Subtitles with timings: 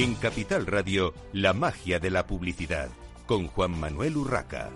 [0.00, 2.88] En Capital Radio, la magia de la publicidad,
[3.26, 4.70] con Juan Manuel Urraca.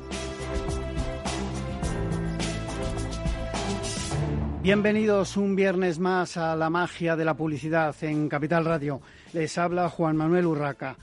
[4.61, 9.01] Bienvenidos un viernes más a la magia de la publicidad en Capital Radio.
[9.32, 10.99] Les habla Juan Manuel Urraca.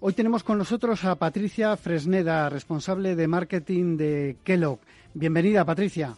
[0.00, 4.80] Hoy tenemos con nosotros a Patricia Fresneda, responsable de marketing de Kellogg.
[5.12, 6.16] Bienvenida, Patricia.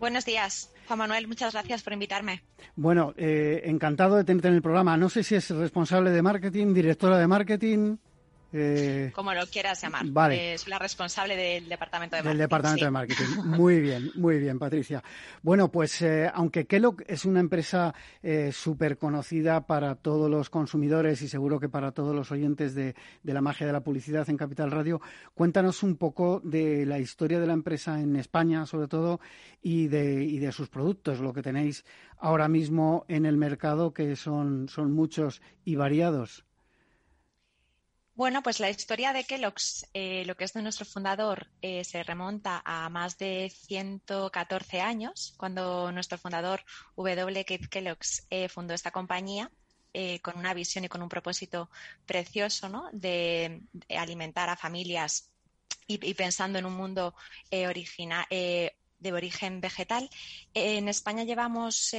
[0.00, 0.71] Buenos días.
[0.86, 2.42] Juan Manuel, muchas gracias por invitarme.
[2.76, 4.96] Bueno, eh, encantado de tenerte en el programa.
[4.96, 7.96] No sé si es responsable de marketing, directora de marketing.
[8.52, 10.04] Eh, Como lo quieras llamar.
[10.06, 10.58] Vale.
[10.58, 12.38] soy la responsable del departamento de marketing.
[12.38, 13.24] Del departamento de marketing.
[13.44, 15.02] Muy bien, muy bien, Patricia.
[15.42, 21.22] Bueno, pues eh, aunque Kellogg es una empresa eh, súper conocida para todos los consumidores
[21.22, 24.36] y seguro que para todos los oyentes de, de, la magia de la publicidad en
[24.36, 25.00] Capital Radio,
[25.34, 29.20] cuéntanos un poco de la historia de la empresa en España, sobre todo,
[29.62, 31.84] y de, y de sus productos, lo que tenéis
[32.18, 36.44] ahora mismo en el mercado, que son, son muchos y variados.
[38.22, 42.04] Bueno, pues la historia de Kellogg's, eh, lo que es de nuestro fundador, eh, se
[42.04, 46.62] remonta a más de 114 años, cuando nuestro fundador
[46.96, 47.44] W.
[47.44, 49.50] Keith Kellogg's eh, fundó esta compañía
[50.22, 51.68] con una visión y con un propósito
[52.06, 52.88] precioso ¿no?
[52.92, 55.32] de, alimentar a familias
[55.88, 57.16] y, pensando en un mundo
[57.50, 57.66] de
[59.12, 60.08] origen vegetal.
[60.54, 61.90] En España llevamos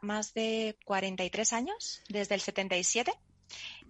[0.00, 3.12] más de 43 años, desde el 77.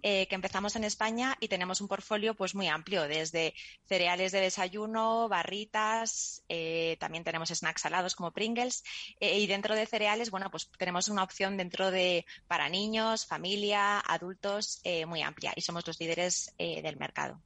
[0.03, 3.53] Eh, que empezamos en España y tenemos un portfolio pues muy amplio, desde
[3.85, 8.83] cereales de desayuno, barritas, eh, también tenemos snacks salados como Pringles
[9.19, 13.99] eh, y dentro de cereales, bueno, pues tenemos una opción dentro de para niños, familia,
[13.99, 17.41] adultos muy amplia y somos los líderes del mercado.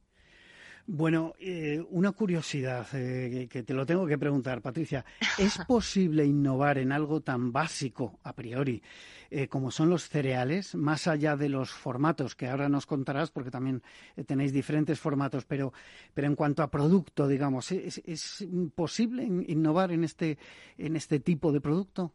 [0.88, 5.04] Bueno, eh, una curiosidad eh, que te lo tengo que preguntar, Patricia.
[5.38, 8.80] ¿Es posible innovar en algo tan básico, a priori,
[9.28, 13.50] eh, como son los cereales, más allá de los formatos, que ahora nos contarás, porque
[13.50, 13.82] también
[14.26, 15.72] tenéis diferentes formatos, pero,
[16.14, 18.46] pero en cuanto a producto, digamos, ¿es, es
[18.76, 20.38] posible innovar en este,
[20.78, 22.12] en este tipo de producto?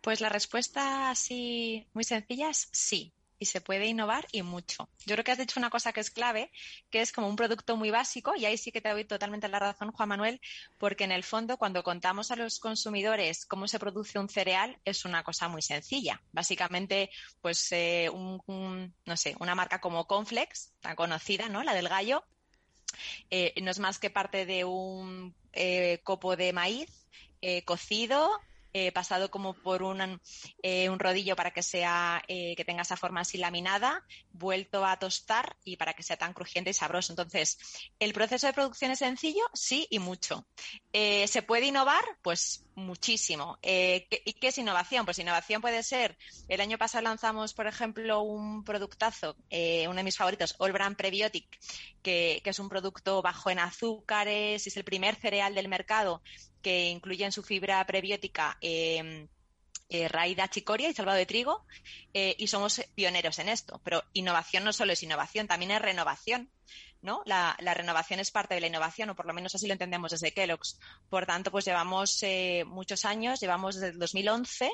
[0.00, 4.88] Pues la respuesta así muy sencilla es sí y se puede innovar y mucho.
[5.04, 6.50] Yo creo que has dicho una cosa que es clave,
[6.90, 9.58] que es como un producto muy básico, y ahí sí que te doy totalmente la
[9.58, 10.40] razón, Juan Manuel,
[10.78, 15.04] porque en el fondo cuando contamos a los consumidores cómo se produce un cereal es
[15.04, 16.22] una cosa muy sencilla.
[16.32, 17.10] Básicamente,
[17.40, 21.62] pues eh, un, no sé, una marca como Conflex, tan conocida, ¿no?
[21.62, 22.24] La del gallo,
[23.30, 26.90] eh, no es más que parte de un eh, copo de maíz
[27.64, 28.28] cocido,
[28.78, 30.20] eh, pasado como por un,
[30.62, 34.98] eh, un, rodillo para que sea eh, que tenga esa forma así laminada, vuelto a
[34.98, 37.10] tostar y para que sea tan crujiente y sabroso.
[37.10, 37.56] Entonces,
[37.98, 40.46] el proceso de producción es sencillo, sí y mucho.
[40.92, 42.04] ¿Se puede innovar?
[42.20, 43.58] Pues muchísimo.
[43.62, 45.06] ¿Y qué es innovación?
[45.06, 50.16] Pues innovación puede ser, el año pasado lanzamos, por ejemplo, un productazo, uno de mis
[50.16, 51.46] favoritos, All Brand Prebiotic,
[52.02, 56.22] que, que, es un producto bajo en azúcares, es el primer cereal del mercado
[56.66, 59.28] que incluye en su fibra prebiótica eh,
[59.88, 61.64] eh, raída chicoria y salvado de trigo
[62.12, 63.80] eh, y somos pioneros en esto.
[63.84, 66.50] Pero innovación no solo es innovación, también es renovación.
[67.02, 67.22] ¿no?
[67.24, 70.32] La, renovación es parte de la innovación, o por lo menos así lo entendemos desde
[70.32, 70.80] Kellogg's.
[71.08, 72.20] Por tanto, pues llevamos
[72.66, 74.68] muchos años, llevamos desde el 2011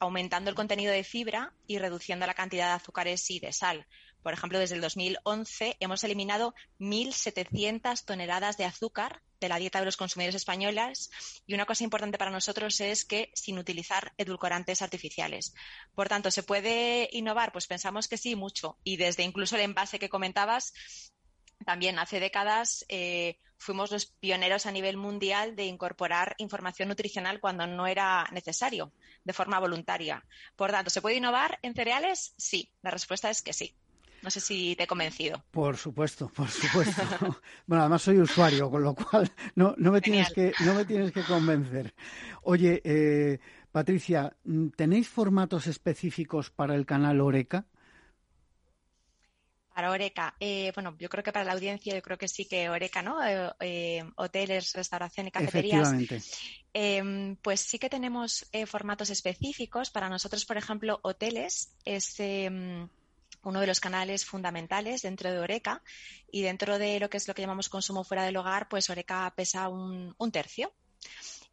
[0.00, 3.86] aumentando el contenido de fibra y reduciendo la cantidad de azúcares y de sal.
[4.24, 9.86] Por ejemplo, desde el 2011 hemos eliminado 1.700 toneladas de azúcar de la dieta de
[9.86, 11.10] los consumidores españoles
[11.46, 15.54] y una cosa importante para nosotros es que sin utilizar edulcorantes artificiales.
[15.94, 17.52] Por tanto, ¿se puede innovar?
[17.52, 18.78] Pues pensamos que sí, mucho.
[18.84, 20.72] Y desde incluso el envase que comentabas,
[21.64, 27.66] también hace décadas eh, fuimos los pioneros a nivel mundial de incorporar información nutricional cuando
[27.66, 28.92] no era necesario,
[29.24, 30.24] de forma voluntaria.
[30.56, 32.34] Por tanto, ¿se puede innovar en cereales?
[32.38, 33.76] Sí, la respuesta es que sí.
[34.22, 35.42] No sé si te he convencido.
[35.50, 37.02] Por supuesto, por supuesto.
[37.66, 41.12] bueno, además soy usuario, con lo cual no, no, me, tienes que, no me tienes
[41.12, 41.94] que convencer.
[42.42, 43.38] Oye, eh,
[43.72, 44.36] Patricia,
[44.76, 47.66] ¿tenéis formatos específicos para el canal Oreca?
[49.74, 52.68] Para Oreca, eh, bueno, yo creo que para la audiencia, yo creo que sí que
[52.68, 53.18] Oreca, ¿no?
[53.60, 55.94] Eh, hoteles, restauración y cafeterías.
[55.94, 57.38] Efectivamente.
[57.40, 59.90] pues sí que tenemos formatos específicos.
[59.90, 62.88] Para nosotros, por ejemplo, hoteles es em,
[63.42, 65.82] uno de los canales fundamentales dentro de Oreca
[66.30, 69.32] y dentro de lo que es lo que llamamos consumo fuera del hogar, pues Oreca
[69.36, 70.72] pesa un, tercio.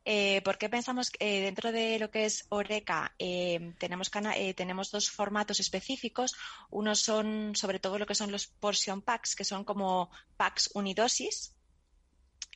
[0.06, 4.10] Eh, ¿Por qué pensamos que eh, dentro de lo que es Oreca eh, tenemos,
[4.56, 6.36] tenemos dos formatos específicos?
[6.69, 11.56] Uno son sobre todo lo que son los portion packs, que son como packs unidosis,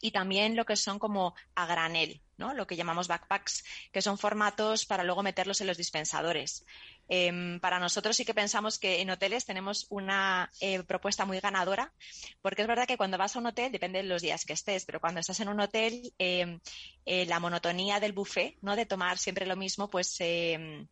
[0.02, 2.54] y también lo que son como a granel, ¿no?
[2.54, 6.66] Lo que llamamos backpacks, que son formatos para luego meterlos en los dispensadores.
[7.08, 11.94] Em, para nosotros sí que pensamos que en hoteles tenemos una eh, propuesta muy ganadora,
[12.42, 14.86] porque es verdad que cuando vas a un hotel, depende de los días que estés,
[14.86, 16.60] pero cuando estás en un hotel, em,
[17.06, 18.76] eh, la monotonía del buffet, ¿no?
[18.76, 20.88] De tomar siempre lo mismo, pues em,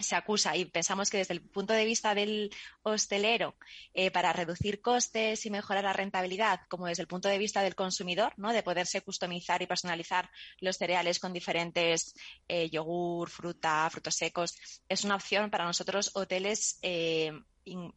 [0.00, 2.50] se acusa y pensamos que desde el punto de vista del
[2.82, 3.56] hostelero,
[3.94, 7.74] eh, para reducir costes y mejorar la rentabilidad, como desde el punto de vista del
[7.74, 8.52] consumidor, ¿no?
[8.52, 10.30] de poderse customizar y personalizar
[10.60, 12.14] los cereales con diferentes
[12.48, 14.56] eh, yogur, fruta, frutos secos,
[14.88, 17.32] es una opción para nosotros hoteles eh,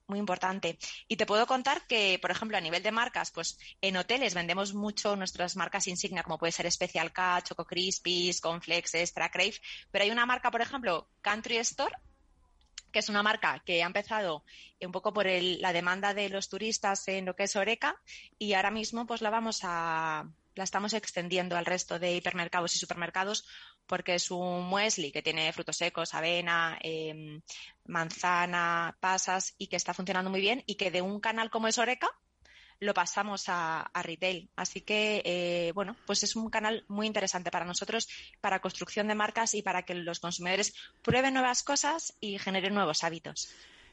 [0.08, 0.78] muy importante.
[1.08, 4.74] Y te puedo contar que, por ejemplo, a nivel de marcas, pues en hoteles vendemos
[4.74, 9.56] mucho nuestras marcas insignia, como puede ser Special K, Choco Crispies, Conflex, Extra, Crave,
[9.92, 11.96] pero hay una marca, por ejemplo, Country Store,
[12.92, 14.46] que es una marca que ha empezado
[14.80, 17.96] un poco por la demanda de los turistas en lo que es Oreca
[18.38, 22.80] y ahora mismo pues la vamos a la estamos extendiendo al resto de hipermercados y
[22.80, 23.46] supermercados
[23.88, 27.42] porque es un muesli que tiene frutos secos, avena, em,
[27.86, 31.78] manzana, pasas y que está funcionando muy bien y que de un canal como es
[31.78, 32.10] Oreca
[32.80, 34.50] lo pasamos a, retail.
[34.56, 38.08] Así que, eh, bueno, pues es un canal muy interesante para nosotros,
[38.42, 43.04] para construcción de marcas y para que los consumidores prueben nuevas cosas y generen nuevos
[43.04, 43.50] hábitos.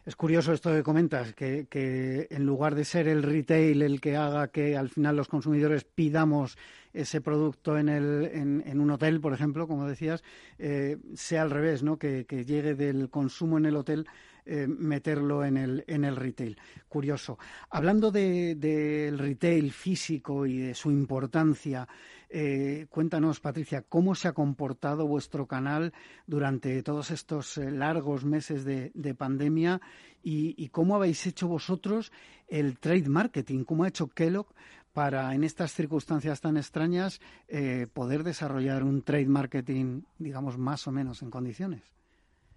[0.06, 4.16] Es curioso esto que comentas, que, que, en lugar de ser el retail el que
[4.16, 6.56] haga que al final los consumidores pidamos
[6.94, 10.24] ese producto en, el, en, un hotel, por ejemplo, como decías,
[10.58, 11.98] eh, sea al revés, ¿no?
[11.98, 14.06] Que, llegue del consumo en el hotel
[14.44, 16.58] eh, meterlo en el, en el retail.
[16.88, 17.38] Curioso.
[17.70, 21.86] Hablando del retail físico y de su importancia,
[22.28, 25.92] eh, cuéntanos, Patricia, cómo se ha comportado vuestro canal
[26.26, 29.80] durante todos estos largos meses de, pandemia
[30.22, 32.12] y, y, cómo habéis hecho vosotros
[32.46, 34.46] el trade marketing, cómo ha hecho Kellogg
[34.92, 40.92] para, en estas circunstancias tan extrañas, eh, poder desarrollar un trade marketing, digamos, más o
[40.92, 41.82] menos en condiciones?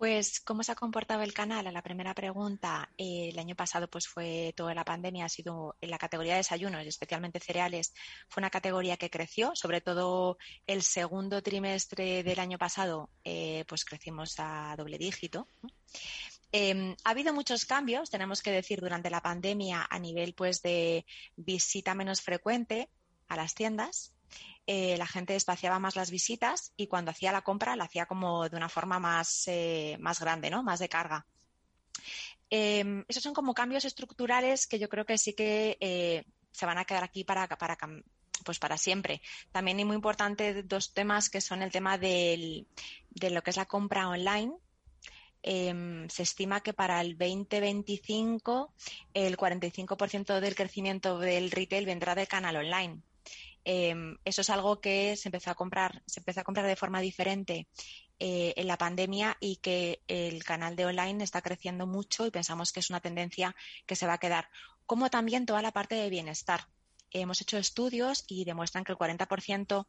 [0.00, 1.66] Pues, ¿cómo se ha comportado el canal?
[1.66, 5.76] A la primera pregunta, eh, el año pasado pues fue toda la pandemia, ha sido
[5.78, 7.92] en la categoría de desayunos especialmente cereales,
[8.26, 13.84] fue una categoría que creció, sobre todo el segundo trimestre del año pasado, eh, pues
[13.84, 15.48] crecimos a doble dígito.
[16.50, 21.04] Em, ha habido muchos cambios, tenemos que decir, durante la pandemia a nivel pues de
[21.36, 22.88] visita menos frecuente
[23.28, 24.14] a las tiendas.
[24.66, 28.48] Eh, la gente espaciaba más las visitas y cuando hacía la compra la hacía como
[28.48, 30.62] de una forma más, eh, más grande, ¿no?
[30.62, 31.26] Más de carga.
[32.48, 36.78] Em, esos son como cambios estructurales que yo creo que sí que eh, se van
[36.78, 37.76] a quedar aquí para, para,
[38.44, 39.22] pues para siempre.
[39.52, 42.66] También es muy importante dos temas que son el tema de
[43.20, 44.52] lo que es la compra online,
[45.42, 48.74] Em, se estima que para el 2025
[49.14, 53.00] el 45% del crecimiento del retail vendrá del canal online.
[53.64, 57.00] Em, eso es algo que se empezó a comprar, se empezó a comprar de forma
[57.00, 57.68] diferente
[58.18, 62.72] eh, en la pandemia y que el canal de online está creciendo mucho y pensamos
[62.72, 63.54] que es una tendencia
[63.86, 64.48] que se va a quedar,
[64.86, 66.68] como también toda la parte de bienestar.
[67.10, 69.86] Hemos hecho estudios y demuestran que el 40%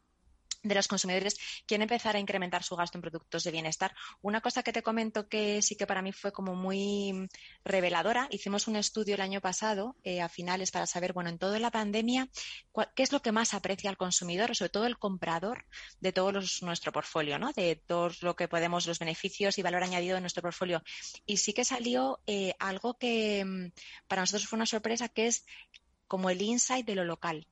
[0.62, 1.36] de los consumidores
[1.66, 3.94] quieren empezar a incrementar su gasto en productos de bienestar.
[4.20, 7.28] Una cosa que te comento que sí que para mí fue como muy
[7.64, 11.58] reveladora, hicimos un estudio el año pasado eh, a finales para saber, bueno, en toda
[11.58, 12.28] la pandemia,
[12.94, 15.66] qué es lo que más aprecia al consumidor, sobre todo el comprador
[16.00, 16.32] de todo
[16.62, 17.52] nuestro portfolio, ¿no?
[17.52, 20.82] De todo lo que podemos, los beneficios y valor añadido de nuestro portfolio.
[21.26, 23.72] Y sí que salió eh, algo que mm,
[24.06, 25.44] para nosotros fue una sorpresa, que es
[26.06, 27.46] como el insight de lo local.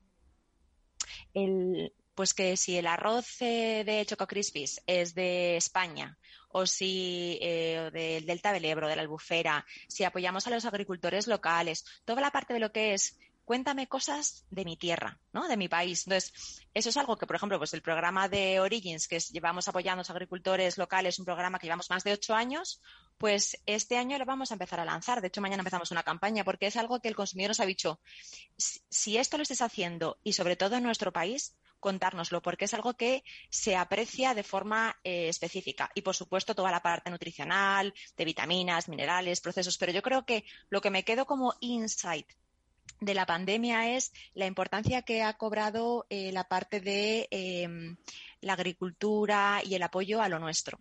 [1.35, 6.19] El, pues que si el arroz eh, de Choco Crispies es de España
[6.51, 11.27] o si eh, del Delta del Ebro, de la Albufera, si apoyamos a los agricultores
[11.29, 15.49] locales, toda la parte de lo que es cuéntame cosas de mi tierra, ¿no?
[15.49, 16.07] De mi país.
[16.07, 20.01] Entonces, eso es algo que, por ejemplo, pues el programa de Origins, que llevamos apoyando
[20.01, 22.83] a los agricultores locales, un programa que llevamos más de ocho años,
[23.17, 25.23] pues este año lo vamos a empezar a lanzar.
[25.23, 27.99] De hecho, mañana empezamos una campaña porque es algo que el consumidor nos ha dicho,
[28.59, 32.95] si esto lo estés haciendo y sobre todo en nuestro país, contárnoslo, porque es algo
[32.95, 35.91] que se aprecia de forma eh, específica.
[35.95, 39.77] Y, por supuesto, toda la parte nutricional, de vitaminas, minerales, procesos.
[39.79, 42.27] Pero yo creo que lo que me quedo como insight
[43.01, 47.97] de la pandemia es la importancia que ha cobrado eh, la parte de em,
[48.41, 50.81] la agricultura y el apoyo a lo nuestro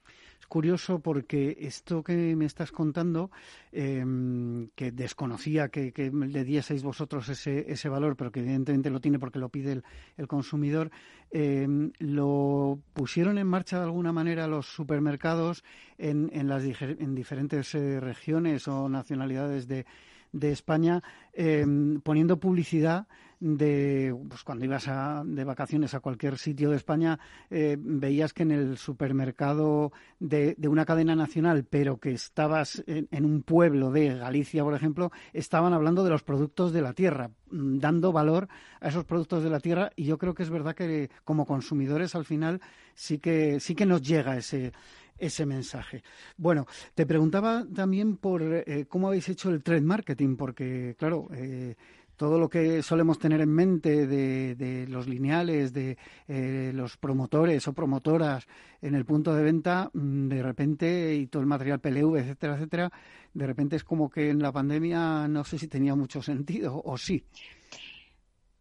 [0.49, 3.31] curioso porque esto que me estás contando,
[3.71, 9.19] em, que desconocía que, le dieseis vosotros ese, ese valor, pero que evidentemente lo tiene
[9.19, 9.81] porque lo pide
[10.17, 10.91] el, consumidor,
[11.31, 15.63] em, lo pusieron en marcha de alguna manera los supermercados
[15.97, 19.85] en, en las en diferentes eh, regiones o nacionalidades de,
[20.31, 21.01] de España
[21.33, 23.07] em, poniendo publicidad
[23.39, 24.89] de pues cuando ibas
[25.25, 27.19] de vacaciones a cualquier sitio de España
[27.49, 33.43] eh, veías que en el supermercado de, una cadena nacional pero que estabas en, un
[33.43, 38.11] pueblo de Galicia por ejemplo estaban hablando de los productos de la tierra mm, dando
[38.11, 38.49] valor
[38.81, 42.15] a esos productos de la tierra y yo creo que es verdad que como consumidores
[42.15, 42.59] al final
[42.93, 44.73] sí que sí que nos llega ese
[45.19, 46.01] ese mensaje.
[46.37, 46.65] Bueno,
[46.95, 51.75] te preguntaba también por eh, cómo habéis hecho el trade marketing, porque, claro, eh,
[52.19, 55.97] todo lo que solemos tener en mente de, los lineales, de
[56.27, 58.45] eh, los promotores o promotoras
[58.81, 62.91] en el punto de venta, mm, de repente, y todo el material PLV, etcétera, etcétera,
[63.33, 66.97] de repente es como que en la pandemia no sé si tenía mucho sentido o
[66.97, 67.23] sí.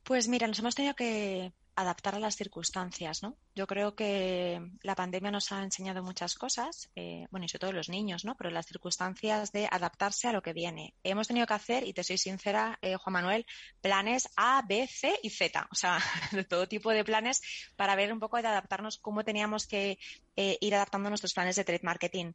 [0.04, 3.36] Pues mira, nos hemos tenido que adaptar a las circunstancias, ¿no?
[3.54, 7.72] Yo creo que la pandemia nos ha enseñado muchas cosas, eh, bueno, y sobre todo
[7.72, 8.36] los niños, ¿no?
[8.36, 10.94] Pero las circunstancias de adaptarse a lo que viene.
[11.04, 13.46] Hemos tenido que hacer, y te soy sincera, eh, Juan Manuel,
[13.80, 15.98] planes A, B, C y Z, o sea,
[16.32, 17.40] de todo tipo de planes
[17.76, 20.00] para ver un poco de adaptarnos cómo teníamos que
[20.34, 22.32] eh, ir adaptando nuestros planes de trade marketing.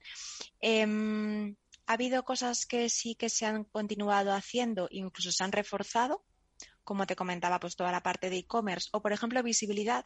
[0.62, 1.54] Em,
[1.86, 6.24] ha habido cosas que sí que se han continuado haciendo, incluso se han reforzado,
[6.84, 10.06] como te comentaba, pues toda la parte de e-commerce o, por ejemplo, visibilidad.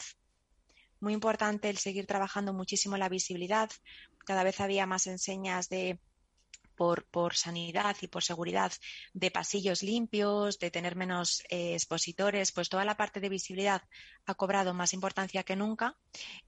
[1.00, 3.70] Muy importante el seguir trabajando muchísimo la visibilidad.
[4.26, 6.00] Cada vez había más enseñas de
[6.76, 8.72] por, por, sanidad y por seguridad
[9.14, 13.82] de pasillos limpios, de tener menos eh, expositores, pues toda la parte de visibilidad
[14.28, 15.98] ha cobrado más importancia que nunca.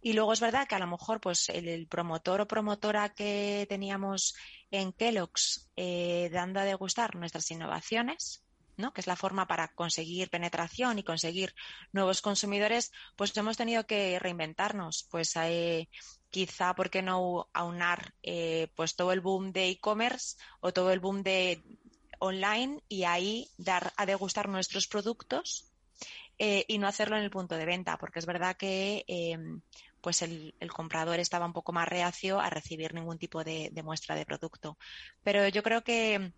[0.01, 4.35] Y luego es verdad que a lo mejor pues el, promotor o promotora que teníamos
[4.69, 8.43] en Kellogg's eh, dando a degustar nuestras innovaciones,
[8.93, 11.53] que es la forma para conseguir penetración y conseguir
[11.91, 15.07] nuevos consumidores, pues hemos tenido que reinventarnos.
[15.11, 15.89] Pues eh,
[16.29, 20.99] quizá, ¿por qué no aunar eh, pues todo el boom de e-commerce o todo el
[20.99, 21.61] boom de
[22.19, 25.71] online y ahí dar a degustar nuestros productos
[26.37, 27.97] eh, y no hacerlo en el punto de venta?
[27.97, 29.03] Porque es verdad que
[30.01, 34.25] pues el, comprador estaba un poco más reacio a recibir ningún tipo de muestra de
[34.25, 34.77] producto.
[35.21, 36.31] Pero yo creo que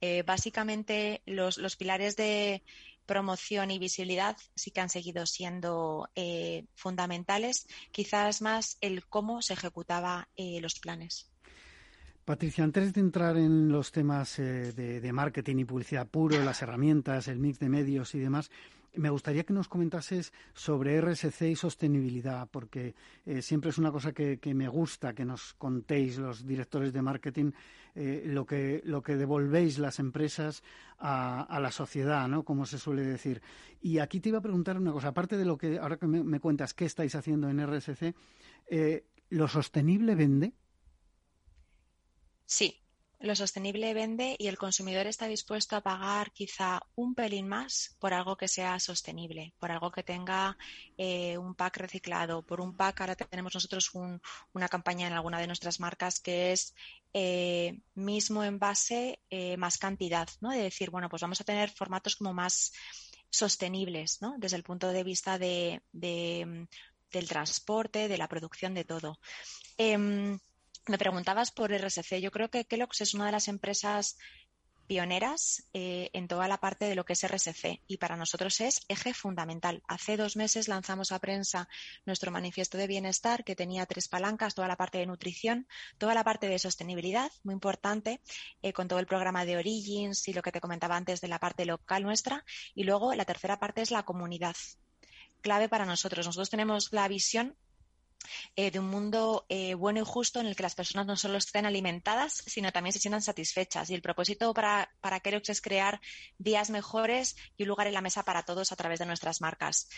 [0.00, 2.62] eh, básicamente los, pilares de
[3.06, 9.54] promoción y visibilidad sí que han seguido siendo eh, fundamentales, quizás más el cómo se
[9.54, 11.30] ejecutaba eh, los planes.
[12.24, 17.38] Patricia, antes de entrar en los temas de, marketing y publicidad puro, las herramientas, el
[17.38, 18.50] mix de medios y demás,
[18.94, 22.94] me gustaría que nos comentases sobre RSC y sostenibilidad, porque
[23.26, 27.52] eh, siempre es una cosa que, me gusta que nos contéis los directores de marketing
[27.94, 30.62] eh, lo, que, lo que devolvéis las empresas
[30.98, 32.44] a, la sociedad, ¿no?
[32.44, 33.42] Como se suele decir.
[33.80, 36.40] Y aquí te iba a preguntar una cosa, aparte de lo que ahora que me,
[36.40, 38.14] cuentas qué estáis haciendo en RSC,
[38.68, 40.54] eh, ¿lo sostenible vende?
[42.46, 42.82] Sí,
[43.20, 48.14] lo sostenible vende y el consumidor está dispuesto a pagar quizá un pelín más por
[48.14, 50.56] algo que sea sostenible, por algo que tenga
[50.96, 53.00] eh, un pack reciclado, por un pack.
[53.00, 53.90] Ahora tenemos nosotros
[54.52, 56.74] una campaña en alguna de nuestras marcas que es
[57.12, 60.50] eh, mismo envase eh, más cantidad, ¿no?
[60.50, 62.72] De decir, bueno, pues vamos a tener formatos como más
[63.30, 64.36] sostenibles, ¿no?
[64.38, 69.18] Desde el punto de vista de, del transporte, de la producción, de todo.
[69.76, 70.38] Em,
[70.88, 72.20] me preguntabas por RSC.
[72.20, 74.16] Yo creo que Kellogg's es una de las empresas
[74.88, 78.80] pioneras eh, en toda la parte de lo que es RSC y para nosotros es
[78.88, 79.82] eje fundamental.
[79.86, 81.68] Hace dos meses lanzamos a prensa
[82.06, 85.68] nuestro manifiesto de bienestar que tenía tres palancas, toda la parte de nutrición,
[85.98, 88.20] toda la parte de sostenibilidad, muy importante,
[88.62, 91.38] eh, con todo el programa de Origins y lo que te comentaba antes de la
[91.38, 94.56] parte local nuestra y luego la tercera parte es la comunidad
[95.42, 96.26] clave para nosotros.
[96.26, 97.56] Nosotros tenemos la visión
[98.56, 101.38] eh, de un mundo eh, bueno y justo en el que las personas no solo
[101.38, 103.90] estén alimentadas, sino también se sientan satisfechas.
[103.90, 106.00] Y el propósito para, para Kerox es crear
[106.38, 109.88] días mejores y un lugar en la mesa para todos a través de nuestras marcas.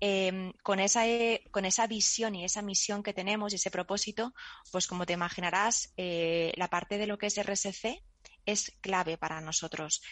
[0.00, 4.34] Em, con, esa, eh, con esa visión y esa misión que tenemos y ese propósito,
[4.72, 8.02] pues como te imaginarás, la parte de lo que es RSC
[8.44, 10.02] es clave para nosotros.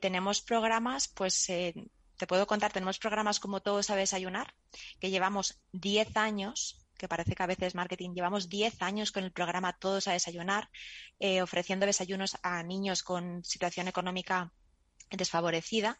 [0.00, 4.54] tenemos programas, pues te puedo contar, tenemos programas como Todos a Desayunar,
[5.00, 9.32] que llevamos 10 años que parece que a veces marketing llevamos 10 años con el
[9.32, 10.68] programa Todos a Desayunar,
[11.18, 14.52] eh, ofreciendo desayunos a niños con situación económica
[15.10, 15.98] desfavorecida.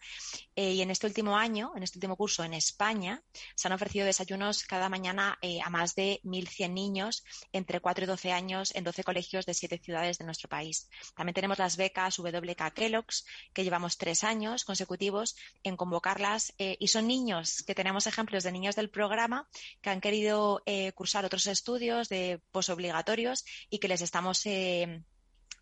[0.54, 3.22] Eh, y en este último año, en este último curso en España,
[3.54, 8.06] se han ofrecido desayunos cada mañana eh, a más de 1.100 niños entre 4 y
[8.06, 10.88] 12 años en 12 colegios de 7 ciudades de nuestro país.
[11.14, 16.52] También tenemos las becas WK Kellogg's, que llevamos tres años consecutivos en convocarlas.
[16.58, 19.48] Eh, y son niños que tenemos ejemplos de niños del programa
[19.80, 20.62] que han querido
[20.94, 24.44] cursar otros estudios de posobligatorios y que les estamos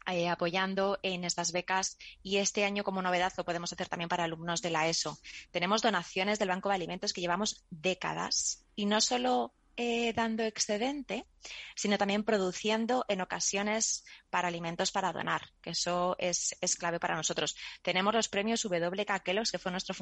[0.06, 4.24] eh, apoyando en estas becas y este año como novedad lo podemos hacer también para
[4.24, 5.18] alumnos de la ESO.
[5.50, 11.26] Tenemos donaciones del Banco de Alimentos que llevamos décadas y no solo eh, dando excedente,
[11.74, 17.56] sino también produciendo en ocasiones para alimentos para donar, que eso es, clave para nosotros.
[17.82, 19.94] Tenemos los premios WK Kellogg, que fue nuestro,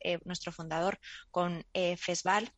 [0.00, 0.98] eh, nuestro fundador
[1.30, 2.52] con FESVAL,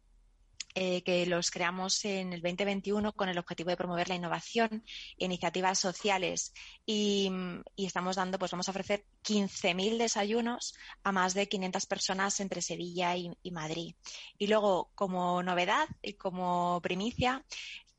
[0.75, 4.85] eh, que los creamos en el 2021 con el objetivo de promover la innovación,
[5.19, 6.55] iniciativas sociales
[6.87, 7.31] y,
[7.76, 13.14] estamos dando, pues vamos a ofrecer 15.000 desayunos a más de 500 personas entre Sevilla
[13.17, 13.95] y, Madrid.
[14.38, 17.45] Y luego, como novedad y como primicia,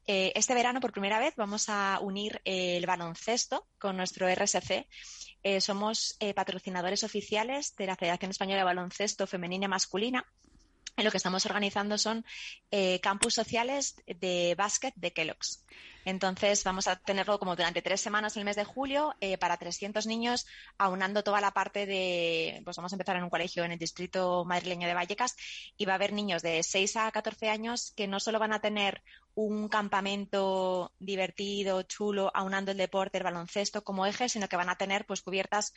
[0.08, 4.88] eh, este verano, por primera vez, vamos a unir el baloncesto con nuestro RSC.
[5.44, 10.25] Eh, somos patrocinadores oficiales de la Federación Española de Baloncesto Femenina y Masculina
[10.98, 12.26] lo que estamos organizando son
[12.72, 15.66] eh, campus sociales de básquet de Kellogg's.
[16.06, 19.58] Entonces vamos a tenerlo como durante tres semanas en el mes de julio eh, para
[19.58, 20.46] 300 niños,
[20.78, 24.44] aunando toda la parte de, pues vamos a empezar en un colegio en el distrito
[24.46, 25.36] madrileño de Vallecas
[25.78, 28.60] y va a haber niños de 6 a 14 años que no solo van a
[28.60, 29.02] tener
[29.36, 34.78] un campamento divertido, chulo, aunando el deporte, el baloncesto como eje, sino que van a
[34.78, 35.74] tener pues cubiertas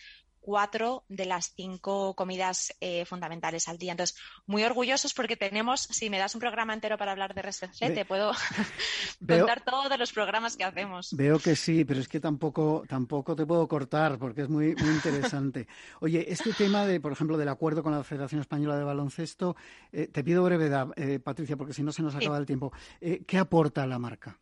[0.47, 3.91] cuatro de las cinco comidas eh, fundamentales al día.
[3.91, 7.93] Entonces, muy orgullosos porque tenemos, si me das un programa entero para hablar de RSC,
[7.93, 8.31] te puedo
[9.29, 11.13] contar todos los programas que hacemos.
[11.17, 14.91] Veo que sí, pero es que tampoco, tampoco te puedo cortar porque es muy, muy
[14.91, 15.67] interesante.
[16.01, 19.57] Oye, este tema de, por ejemplo, del acuerdo con la Federación Española de Baloncesto,
[19.91, 22.73] eh, te pido brevedad, eh, Patricia, porque si no se nos acaba el tiempo.
[23.01, 24.41] ¿Qué aporta la marca?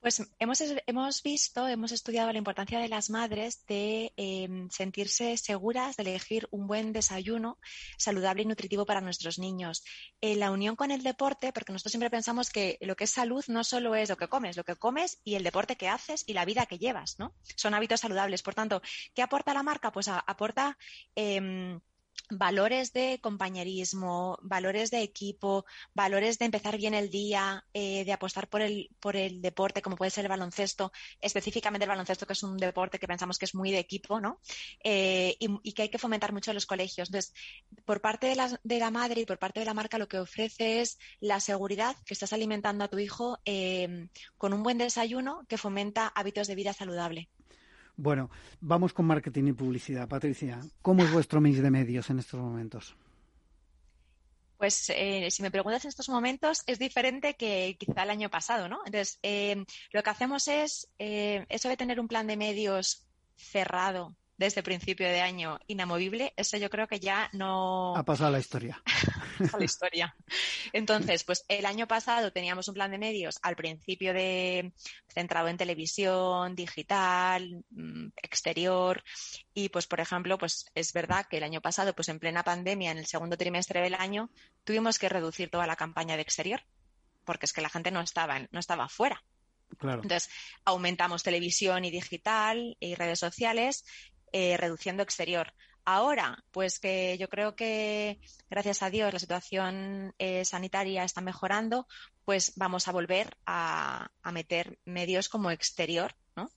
[0.00, 5.96] Pues hemos, hemos visto, hemos estudiado la importancia de las madres de em, sentirse seguras
[5.96, 7.58] de elegir un buen desayuno
[7.96, 9.82] saludable y nutritivo para nuestros niños.
[10.20, 13.64] la unión con el deporte, porque nosotros siempre pensamos que lo que es salud no
[13.64, 16.44] solo es lo que comes, lo que comes y el deporte que haces y la
[16.44, 17.34] vida que llevas, ¿no?
[17.56, 18.42] Son hábitos saludables.
[18.42, 18.80] Por tanto,
[19.14, 19.90] ¿qué aporta la marca?
[19.90, 20.78] Pues aporta
[21.16, 21.80] em,
[22.30, 25.64] valores de compañerismo, valores de equipo,
[25.94, 29.96] valores de empezar bien el día, eh, de apostar por el, por el deporte, como
[29.96, 33.54] puede ser el baloncesto, específicamente el baloncesto, que es un deporte que pensamos que es
[33.54, 34.40] muy de equipo, ¿no?
[34.84, 37.08] Eh, y, que hay que fomentar mucho en los colegios.
[37.08, 37.32] Entonces,
[37.84, 40.18] por parte de la, de la, madre y por parte de la marca, lo que
[40.18, 45.44] ofrece es la seguridad que estás alimentando a tu hijo eh, con un buen desayuno
[45.48, 47.28] que fomenta hábitos de vida saludable.
[47.98, 48.30] Bueno,
[48.60, 50.06] vamos con marketing y publicidad.
[50.06, 52.94] Patricia, ¿cómo es vuestro mix de medios en estos momentos?
[54.56, 58.68] Pues eh, si me preguntas en estos momentos, es diferente que quizá el año pasado,
[58.68, 58.78] ¿no?
[58.86, 64.14] Entonces, eh, lo que hacemos es, eh, eso de tener un plan de medios cerrado
[64.38, 67.94] desde principio de año inamovible, eso yo creo que ya no...
[67.96, 68.80] Ha pasado la historia.
[69.52, 70.16] a la historia.
[70.72, 74.72] Entonces, pues el año pasado teníamos un plan de medios al principio de
[75.08, 79.02] centrado en televisión, digital, mm, exterior
[79.54, 82.92] y pues por ejemplo, pues es verdad que el año pasado, pues en plena pandemia,
[82.92, 84.30] en el segundo trimestre del año,
[84.62, 86.62] tuvimos que reducir toda la campaña de exterior
[87.24, 89.22] porque es que la gente no estaba no estaba fuera.
[89.82, 90.30] Entonces,
[90.64, 93.84] aumentamos televisión y digital y redes sociales
[94.32, 95.52] eh, reduciendo exterior.
[95.90, 101.86] Ahora, pues que yo creo que, gracias a Dios, la situación eh, sanitaria está mejorando,
[102.26, 106.50] pues vamos a volver a, meter medios como exterior, ¿no?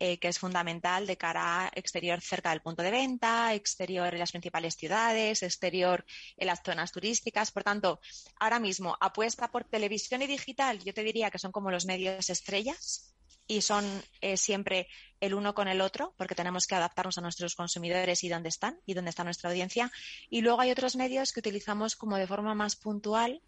[0.00, 4.18] Eh, que es fundamental de cara a exterior cerca del punto de venta, exterior en
[4.18, 6.04] las principales ciudades, exterior
[6.36, 7.52] en las zonas turísticas.
[7.52, 8.00] Por tanto,
[8.40, 12.28] ahora mismo apuesta por televisión y digital, yo te diría que son como los medios
[12.30, 13.14] estrellas
[13.46, 13.84] y son
[14.20, 14.88] eh, siempre
[15.20, 18.78] el uno con el otro, porque tenemos que adaptarnos a nuestros consumidores y dónde están
[18.86, 19.90] y dónde está nuestra audiencia.
[20.28, 23.40] Y luego hay otros medios que utilizamos como de forma más puntual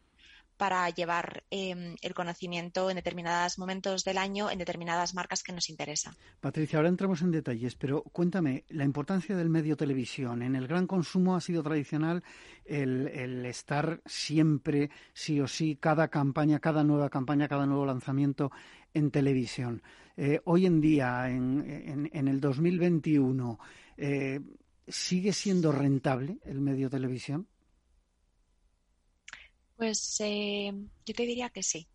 [0.56, 5.68] para llevar em, el conocimiento en determinados momentos del año, en determinadas marcas que nos
[5.68, 6.14] interesan.
[6.40, 10.42] Patricia, ahora entramos en detalles, pero cuéntame, la importancia del medio televisión.
[10.42, 12.22] En el gran consumo ha sido tradicional
[12.64, 18.52] el, el estar siempre, sí o sí, cada campaña, cada nueva campaña, cada nuevo lanzamiento
[18.94, 19.82] en televisión.
[20.16, 23.58] Eh, hoy en día, en, en, el 2021,
[23.96, 24.40] eh,
[24.86, 27.48] ¿sigue siendo rentable el medio televisión?
[29.76, 30.72] Pues eh,
[31.04, 31.88] yo te diría que sí.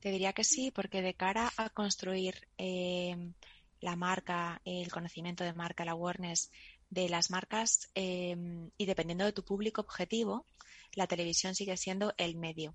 [0.00, 5.86] Te diría que sí, porque de cara a construir la marca, el conocimiento de marca,
[5.86, 6.50] la awareness
[6.90, 10.44] de las marcas y dependiendo de tu público objetivo,
[10.94, 12.74] la televisión sigue siendo el medio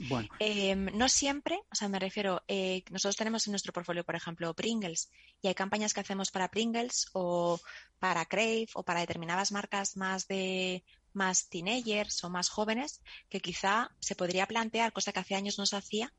[0.00, 0.28] bueno.
[0.38, 4.54] Em, no siempre, o sea, me refiero, eh, nosotros tenemos en nuestro portfolio, por ejemplo,
[4.54, 7.60] Pringles, y hay campañas que hacemos para Pringles o
[7.98, 13.90] para Crave o para determinadas marcas más de más teenagers o más jóvenes, que quizá
[14.00, 16.12] se podría plantear, cosa que hace años no se hacía,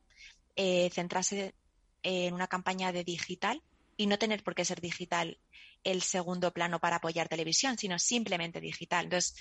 [0.55, 1.53] eh, centrarse
[2.01, 3.61] en una campaña de digital
[3.97, 5.37] y no tener por qué ser digital
[5.85, 9.05] el segundo plano para apoyar televisión, sino simplemente digital.
[9.05, 9.35] Entonces,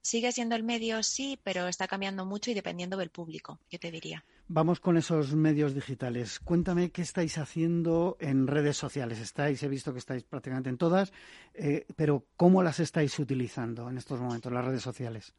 [0.00, 3.90] sigue siendo el medio, sí, pero está cambiando mucho y dependiendo del público, yo te
[3.90, 4.24] diría.
[4.48, 6.40] Vamos con esos medios digitales.
[6.40, 9.18] Cuéntame qué estáis haciendo en redes sociales.
[9.18, 11.12] Estáis, he visto que estáis prácticamente en todas,
[11.54, 15.34] eh, pero ¿cómo las estáis utilizando en estos momentos, las redes sociales?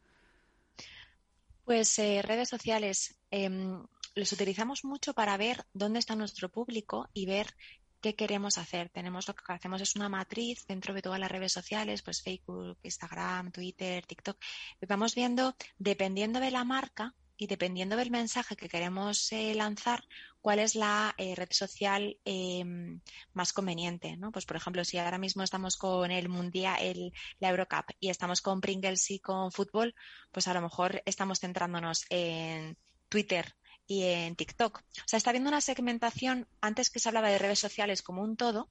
[1.65, 3.84] Pues eh, redes sociales em,
[4.15, 7.56] los utilizamos mucho para ver dónde está nuestro público y ver
[8.02, 8.90] qué queremos hacer.
[8.90, 12.80] Tenemos lo que hacemos es una matriz dentro de todas las redes sociales, pues Facebook,
[12.84, 14.38] Instagram, Twitter, TikTok.
[14.88, 20.04] Vamos viendo, dependiendo de la marca y dependiendo del mensaje que queremos eh, lanzar,
[20.42, 23.02] cuál es la eh, red social em,
[23.34, 24.18] más conveniente.
[24.18, 24.32] ¿no?
[24.32, 28.42] Pues, por ejemplo, si ahora mismo estamos con el Mundial, el, la Eurocup y estamos
[28.42, 29.96] con Pringles y con fútbol,
[30.32, 32.78] pues a lo mejor estamos centrándonos en
[33.10, 33.56] Twitter
[33.91, 34.77] y en TikTok.
[34.80, 38.38] O sea, está habiendo una segmentación, antes que se hablaba de redes sociales como un
[38.38, 38.69] todo,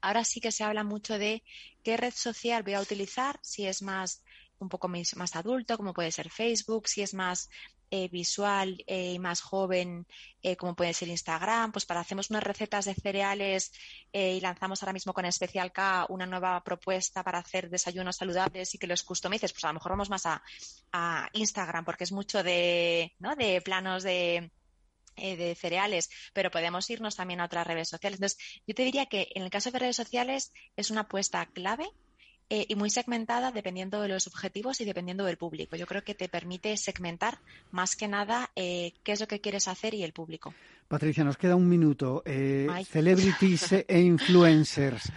[0.00, 1.42] ahora sí que se habla mucho de
[1.82, 4.22] qué red social voy a utilizar, si es más
[4.60, 7.50] un poco más, más adulto, como puede ser Facebook, si es más
[7.90, 10.06] eh, visual eh, y más joven,
[10.42, 13.72] eh, como puede ser Instagram, pues para hacemos unas recetas de cereales
[14.12, 18.78] y lanzamos ahora mismo con Especial K una nueva propuesta para hacer desayunos saludables y
[18.78, 20.42] que los customices, pues a lo mejor vamos más a,
[20.92, 23.36] a Instagram porque es mucho de, ¿no?
[23.36, 24.50] de planos de,
[25.16, 28.18] de cereales, pero podemos irnos también a otras redes sociales.
[28.18, 31.88] Entonces, yo te diría que en el caso de redes sociales es una apuesta clave
[32.50, 35.76] eh, y muy segmentada dependiendo de los objetivos y dependiendo del público.
[35.76, 37.38] Yo creo que te permite segmentar
[37.72, 40.54] más que nada eh, qué es lo que quieres hacer y el público.
[40.88, 42.22] Patricia, nos queda un minuto.
[42.24, 45.12] Eh, celebrities e influencers.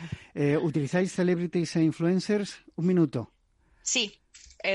[0.62, 2.60] ¿Utilizáis celebrities e influencers?
[2.76, 3.32] Un minuto.
[3.82, 4.20] Sí,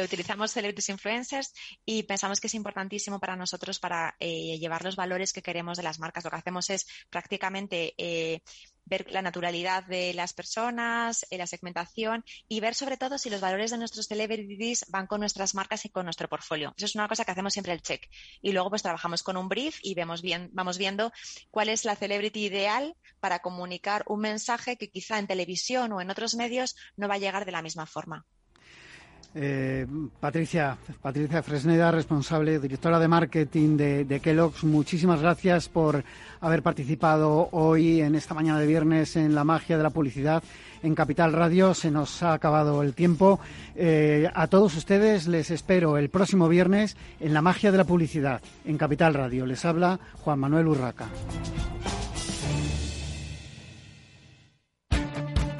[0.03, 1.53] utilizamos celebrities influencers
[1.85, 5.99] y pensamos que es importantísimo para nosotros para llevar los valores que queremos de las
[5.99, 6.25] marcas.
[6.25, 7.95] Lo que hacemos es prácticamente
[8.87, 13.41] ver la naturalidad de las personas, eh, la segmentación y ver sobre todo si los
[13.41, 16.73] valores de nuestros celebrities van con nuestras marcas y con nuestro portfolio.
[16.77, 18.09] Eso es una cosa que hacemos siempre el check.
[18.41, 21.13] Y luego pues trabajamos con un brief y vemos bien, vamos viendo
[21.51, 26.11] cuál es la celebrity ideal para comunicar un mensaje que quizá en televisión o en
[26.11, 28.25] otros medios no va a llegar de la misma forma.
[29.35, 29.87] Eh,
[30.21, 36.05] Patricia, Patricia Fresneda, responsable, directora de marketing de, Kellogg's, muchísimas gracias por
[36.41, 40.43] haber participado hoy en esta mañana de viernes en la magia de la publicidad
[40.83, 41.75] en Capital Radio.
[41.75, 43.41] Se nos ha acabado el tiempo.
[43.75, 48.41] Eh, a todos ustedes les espero el próximo viernes en la magia de la publicidad
[48.65, 49.45] en Capital Radio.
[49.47, 51.09] Les habla Juan Manuel Urraca.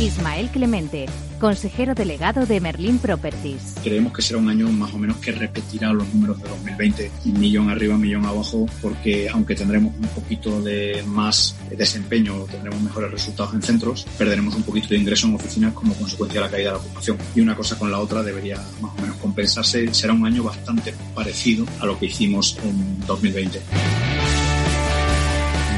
[0.00, 1.06] Ismael Clemente,
[1.38, 3.76] consejero delegado de Merlin Properties.
[3.82, 7.70] Creemos que será un año más o menos que repetirá los números de 2020, millón
[7.70, 13.62] arriba, millón abajo, porque aunque tendremos un poquito de más desempeño, tendremos mejores resultados en
[13.62, 16.82] centros, perderemos un poquito de ingreso en oficinas como consecuencia de la caída de la
[16.82, 17.16] ocupación.
[17.36, 19.94] Y una cosa con la otra debería más o menos compensarse.
[19.94, 23.60] Será un año bastante parecido a lo que hicimos en 2020.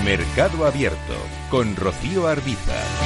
[0.06, 1.14] Mercado Abierto
[1.50, 3.05] con Rocío Arbiza.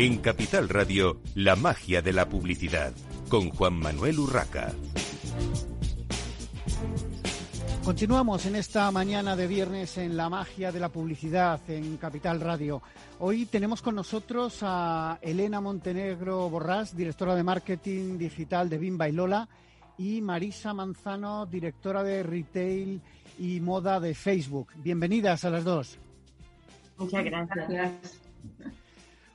[0.00, 2.92] En Capital Radio, la magia de la publicidad,
[3.28, 4.72] con Juan Manuel Urraca.
[7.84, 12.80] Continuamos en esta mañana de viernes en la magia de la publicidad en Capital Radio.
[13.18, 19.12] Hoy tenemos con nosotros a Elena Montenegro Borrás, directora de marketing digital de Bimba y
[19.12, 19.48] Lola,
[19.98, 23.00] y Marisa Manzano, directora de retail
[23.36, 24.68] y moda de Facebook.
[24.76, 25.98] Bienvenidas a las dos.
[26.98, 28.28] Muchas gracias.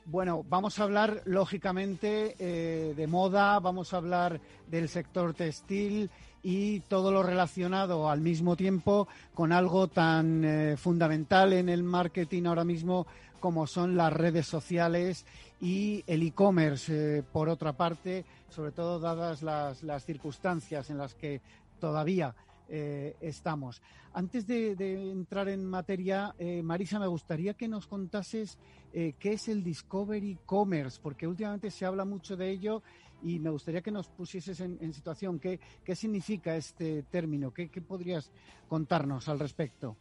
[0.06, 6.10] Bueno, vamos a hablar lógicamente eh, de moda, vamos a hablar del sector textil
[6.42, 12.44] y todo lo relacionado al mismo tiempo con algo tan eh, fundamental en el marketing
[12.44, 13.06] ahora mismo
[13.40, 15.24] como son las redes sociales
[15.58, 21.14] y el e-commerce, eh, por otra parte, sobre todo dadas las, las, circunstancias en las
[21.14, 21.40] que
[21.80, 22.34] todavía
[22.68, 23.82] eh, estamos.
[24.12, 24.72] Antes de,
[25.10, 28.58] entrar en materia, Marisa, me gustaría que nos contases
[28.92, 32.82] qué es el Discovery Commerce, porque últimamente se habla mucho de ello
[33.24, 37.80] y me gustaría que nos pusieses en, situación qué, qué, significa este término, qué, qué
[37.80, 38.30] podrías
[38.68, 39.96] contarnos al respecto.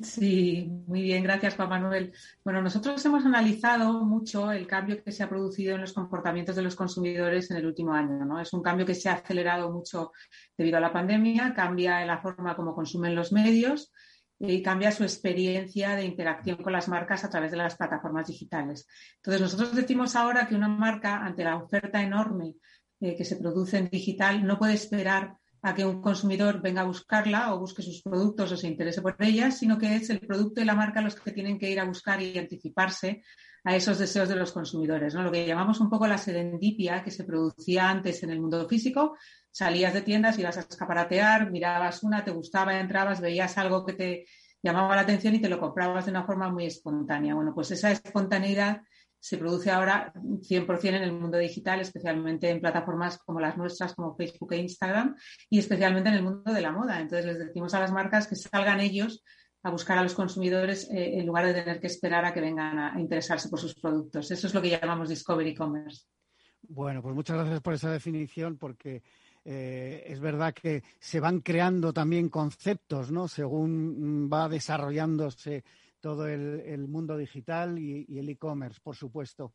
[0.00, 2.14] Sí, muy bien, gracias Juan Manuel.
[2.42, 6.62] Bueno, nosotros hemos analizado mucho el cambio que se ha producido en los comportamientos de
[6.62, 8.24] los consumidores en el último año.
[8.24, 8.40] ¿no?
[8.40, 10.12] Es un cambio que se ha acelerado mucho
[10.56, 13.92] debido a la pandemia, cambia la forma como consumen los medios,
[14.38, 18.88] y cambia su experiencia de interacción con las marcas a través de las plataformas digitales.
[19.16, 22.56] Entonces, nosotros decimos ahora que una marca, ante la oferta enorme
[23.00, 26.86] eh, que se produce en digital, no puede esperar a que un consumidor venga a
[26.86, 30.60] buscarla o busque sus productos o se interese por ellas, sino que es el producto
[30.60, 33.22] y la marca los que tienen que ir a buscar y anticiparse
[33.64, 35.14] a esos deseos de los consumidores.
[35.14, 35.22] ¿no?
[35.22, 39.16] Lo que llamamos un poco la serendipia que se producía antes en el mundo físico,
[39.52, 44.24] salías de tiendas, ibas a escaparatear, mirabas una, te gustaba, entrabas, veías algo que te
[44.62, 47.34] llamaba la atención y te lo comprabas de una forma muy espontánea.
[47.34, 48.82] Bueno, pues esa espontaneidad
[49.22, 54.16] se produce ahora 100% en el mundo digital, especialmente en plataformas como las nuestras, como
[54.16, 55.14] Facebook e Instagram,
[55.48, 57.00] y especialmente en el mundo de la moda.
[57.00, 59.22] Entonces les decimos a las marcas que salgan ellos
[59.62, 62.80] a buscar a los consumidores eh, en lugar de tener que esperar a que vengan
[62.80, 64.28] a interesarse por sus productos.
[64.32, 66.02] Eso es lo que llamamos Discovery Commerce.
[66.62, 69.04] Bueno, pues muchas gracias por esa definición, porque
[69.44, 73.28] eh, es verdad que se van creando también conceptos, ¿no?
[73.28, 75.62] Según va desarrollándose
[76.02, 79.54] todo el, mundo digital y, y el e-commerce, por supuesto.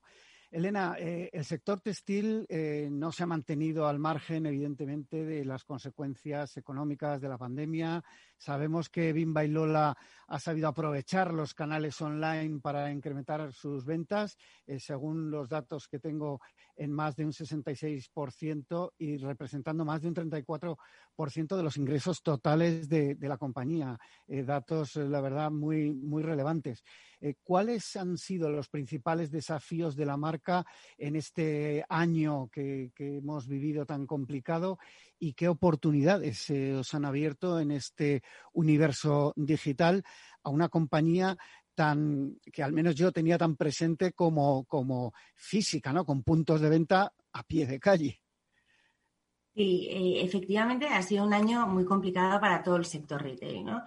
[0.49, 5.65] Elena, eh, el sector textil eh, no se ha mantenido al margen, evidentemente, de las
[5.65, 8.01] consecuencias económicas de la pandemia.
[8.37, 14.37] Sabemos que Bimba y Lola ha sabido aprovechar los canales online para incrementar sus ventas,
[14.65, 16.39] eh, según los datos que tengo,
[16.77, 22.87] en más de un 66% y representando más de un 34% de los ingresos totales
[22.87, 23.97] de, de la compañía.
[24.27, 26.83] datos, la verdad, muy, muy relevantes.
[27.43, 30.36] ¿Cuáles han sido los principales desafíos de la marca?
[30.97, 34.79] En este año que, hemos vivido tan complicado
[35.19, 38.23] y qué oportunidades se os han abierto en este
[38.53, 40.03] universo digital
[40.43, 41.37] a una compañía
[41.75, 46.05] tan que al menos yo tenía tan presente como, física, ¿no?
[46.05, 48.21] Con puntos de venta a pie de calle.
[49.53, 53.83] Sí, eh, efectivamente ha sido un año muy complicado para todo el sector retail, ¿no?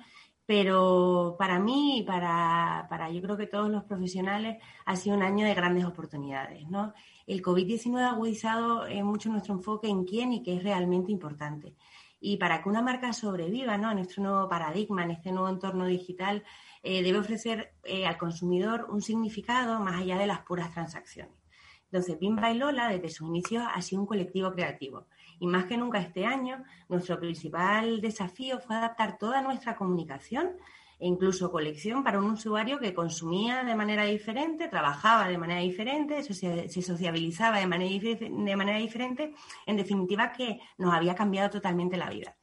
[0.50, 5.22] Pero para mí y para, para, yo creo que todos los profesionales ha sido un
[5.22, 6.68] año de grandes oportunidades.
[6.68, 6.92] ¿no?
[7.24, 11.76] El COVID-19 ha agudizado eh, mucho nuestro enfoque en quién y qué es realmente importante.
[12.18, 13.92] Y para que una marca sobreviva ¿no?
[13.92, 16.42] en este nuevo paradigma, en este nuevo entorno digital,
[16.82, 21.36] eh, debe ofrecer eh, al consumidor un significado más allá de las puras transacciones.
[21.84, 25.06] Entonces, Bimba y Lola, desde sus inicios, ha sido un colectivo creativo
[25.40, 30.53] y más que nunca este año, nuestro principal desafío fue adaptar toda nuestra comunicación
[31.00, 36.22] e incluso colección para un usuario que consumía de manera diferente, trabajaba de manera diferente,
[36.22, 42.11] se sociabilizaba de manera, de manera diferente, en definitiva que nos había cambiado totalmente la
[42.11, 42.37] vida.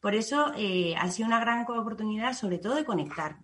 [0.00, 3.38] Por eso eh, ha sido una gran oportunidad, sobre todo, de conectar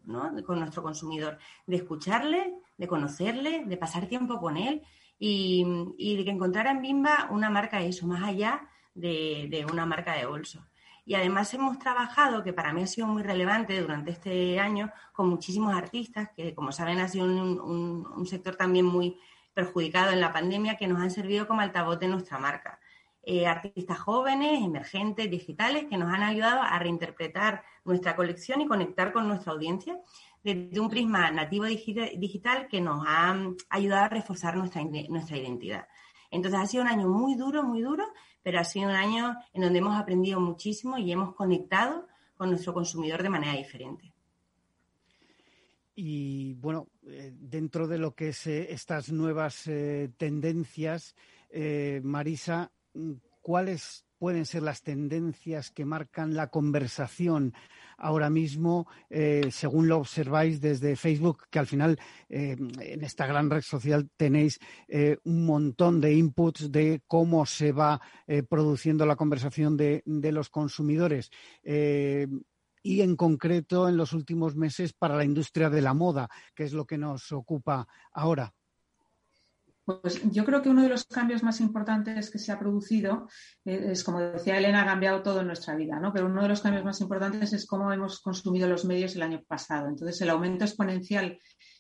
[0.47, 4.83] con nuestro consumidor, de escucharle, de conocerle, de pasar tiempo con él
[5.19, 10.27] y, de que encontrara en Bimba una marca eso, más allá de, una marca de
[10.27, 10.65] bolso.
[11.07, 15.29] Y además hemos trabajado, que para mí ha sido muy relevante durante este año, con
[15.29, 19.19] muchísimos artistas, que como saben ha sido un, sector también muy
[19.53, 22.81] perjudicado en la pandemia, que nos han servido como altavoz de nuestra marca.
[23.23, 29.13] Eh, artistas jóvenes, emergentes, digitales, que nos han ayudado a reinterpretar nuestra colección y conectar
[29.13, 29.99] con nuestra audiencia
[30.43, 33.35] desde un prisma nativo digital que nos ha
[33.71, 35.89] ayudado a reforzar nuestra, nuestra identidad.
[36.31, 38.05] Entonces ha sido un año muy duro, muy duro,
[38.45, 42.73] pero ha sido un año en donde hemos aprendido muchísimo y hemos conectado con nuestro
[42.73, 44.13] consumidor de manera diferente.
[45.97, 49.69] Y bueno, dentro de lo que es estas nuevas
[50.17, 51.17] tendencias,
[52.03, 52.71] Marisa,
[53.41, 57.55] ¿cuáles pueden ser las tendencias que marcan la conversación
[57.99, 63.51] ahora mismo, eh, según lo observáis desde Facebook, que al final eh, en esta gran
[63.51, 68.01] red social tenéis eh, un montón de inputs de cómo se va
[68.49, 71.31] produciendo la conversación de, de los consumidores
[71.63, 76.73] y en concreto en los últimos meses para la industria de la moda, que es
[76.73, 78.53] lo que nos ocupa ahora.
[79.85, 83.29] Pues yo creo que uno de los cambios más importantes que se ha producido
[83.66, 86.12] eh, es, como decía Elena, ha cambiado todo en nuestra vida, ¿no?
[86.12, 89.42] Pero uno de los cambios más importantes es cómo hemos consumido los medios el año
[89.47, 89.88] pasado.
[89.88, 91.38] Entonces, el aumento exponencial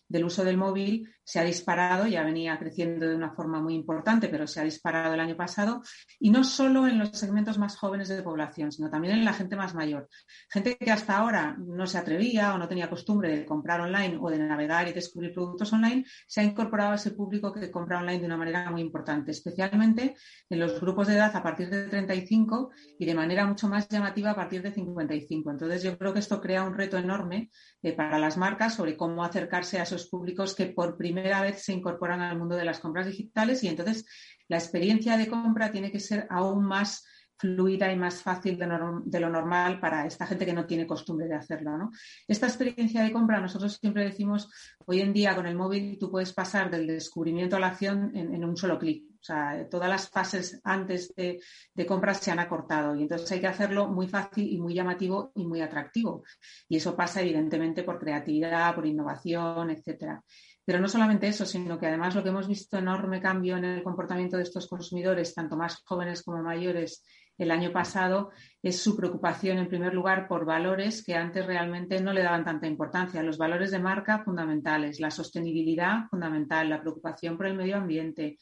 [0.08, 4.28] del uso del móvil se ha disparado, ya venía creciendo de una forma muy importante,
[4.28, 5.82] pero se ha disparado el año pasado,
[6.20, 9.56] y no solo en los segmentos más jóvenes de población, sino también en la gente
[9.56, 10.08] más mayor.
[10.50, 14.30] Gente que hasta ahora no se atrevía o no tenía costumbre de comprar online o
[14.30, 18.20] de navegar y descubrir productos online, se ha incorporado a ese público que compra online
[18.20, 20.14] de una manera muy importante, especialmente
[20.50, 24.32] en los grupos de edad a partir de 35 y de manera mucho más llamativa
[24.32, 25.50] a partir de 55.
[25.50, 27.50] Entonces, yo creo que esto crea un reto enorme
[27.82, 31.72] eh, para las marcas sobre cómo acercarse a esos públicos que por primera vez se
[31.72, 34.06] incorporan al mundo de las compras digitales y entonces
[34.48, 37.04] la experiencia de compra tiene que ser aún más
[37.36, 41.34] fluida y más fácil de, lo normal para esta gente que no tiene costumbre de
[41.34, 41.90] hacerlo.
[42.26, 44.50] Esta experiencia de compra, nosotros siempre decimos,
[44.86, 48.44] hoy en día con el móvil tú puedes pasar del descubrimiento a la acción en,
[48.44, 49.04] un solo clic.
[49.24, 51.40] O sea, todas las fases antes de,
[51.72, 55.32] de compras se han acortado y entonces hay que hacerlo muy fácil y muy llamativo
[55.34, 56.24] y muy atractivo.
[56.68, 60.22] Y eso pasa evidentemente por creatividad, por innovación, etcétera.
[60.62, 63.82] Pero no solamente eso, sino que además lo que hemos visto enorme cambio en el
[63.82, 67.02] comportamiento de estos consumidores, tanto más jóvenes como mayores,
[67.38, 68.30] el año pasado,
[68.62, 72.66] es su preocupación en primer lugar por valores que antes realmente no le daban tanta
[72.66, 73.22] importancia.
[73.22, 78.38] Los valores de marca fundamentales, la sostenibilidad fundamental, la preocupación por el medio ambiente,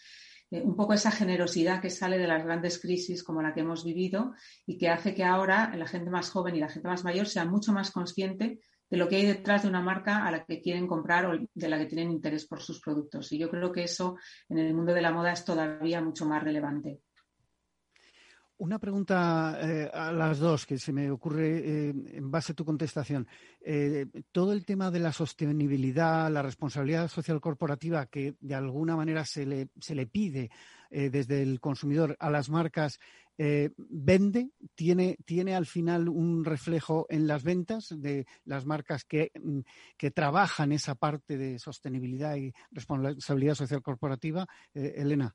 [0.60, 4.34] un poco esa generosidad que sale de las grandes crisis como la que hemos vivido
[4.66, 7.44] y que hace que ahora la gente más joven y la gente más mayor sea
[7.44, 8.60] mucho más consciente
[8.90, 11.68] de lo que hay detrás de una marca a la que quieren comprar o de
[11.68, 13.32] la que tienen interés por sus productos.
[13.32, 14.16] Y yo creo que eso
[14.50, 17.00] en el mundo de la moda es todavía mucho más relevante.
[18.62, 22.64] Una pregunta eh, a las dos que se me ocurre eh, en base a tu
[22.64, 23.26] contestación.
[23.60, 29.24] Eh, todo el tema de la sostenibilidad, la responsabilidad social corporativa que de alguna manera
[29.24, 30.48] se le, se le pide
[30.90, 33.00] desde el consumidor a las marcas,
[33.38, 34.50] ¿vende?
[34.74, 39.60] ¿Tiene, ¿Tiene al final un reflejo en las ventas de las marcas que, mm,
[39.96, 44.46] que trabajan esa parte de sostenibilidad y responsabilidad social corporativa?
[44.74, 45.34] Elena.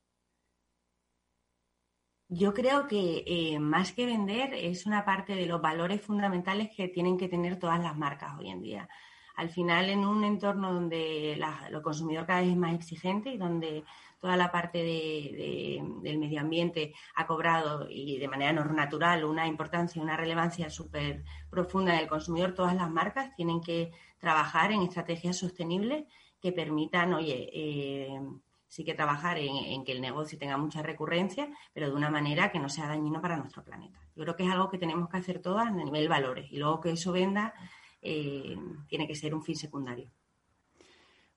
[2.29, 6.89] Yo creo que eh, más que vender es una parte de los valores fundamentales que
[6.89, 8.89] tienen que tener todas las marcas hoy en día.
[9.35, 13.85] Al final, en un entorno donde el consumidor cada vez es más exigente y donde
[14.19, 19.99] toda la parte del medio ambiente ha cobrado y de manera no natural una importancia
[19.99, 24.81] y una relevancia súper profunda en el consumidor, todas las marcas tienen que trabajar en
[24.81, 26.05] estrategias sostenibles
[26.41, 28.19] que permitan, oye, eh,
[28.67, 32.59] sí que trabajar en, que el negocio tenga mucha recurrencia, pero de una manera que
[32.59, 33.99] no sea dañino para nuestro planeta.
[34.15, 36.81] Yo creo que es algo que tenemos que hacer todas a nivel valores y luego
[36.81, 37.53] que eso venda
[38.01, 38.55] eh,
[38.87, 40.11] tiene que ser un fin secundario.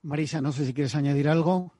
[0.03, 1.73] Marisa, no sé si quieres añadir algo.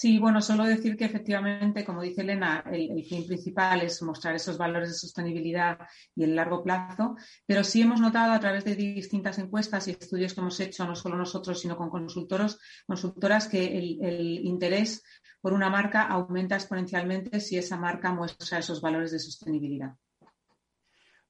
[0.00, 4.56] Sí, bueno, solo decir que efectivamente, como dice Elena, el, fin principal es mostrar esos
[4.56, 5.78] valores de sostenibilidad
[6.14, 10.32] y el largo plazo, pero sí hemos notado a través de distintas encuestas y estudios
[10.32, 15.02] que hemos hecho, no solo nosotros, sino con consultoros, consultoras, que el interés
[15.38, 19.94] por una marca aumenta exponencialmente si esa marca muestra esos valores de sostenibilidad.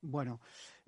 [0.01, 0.41] Bueno,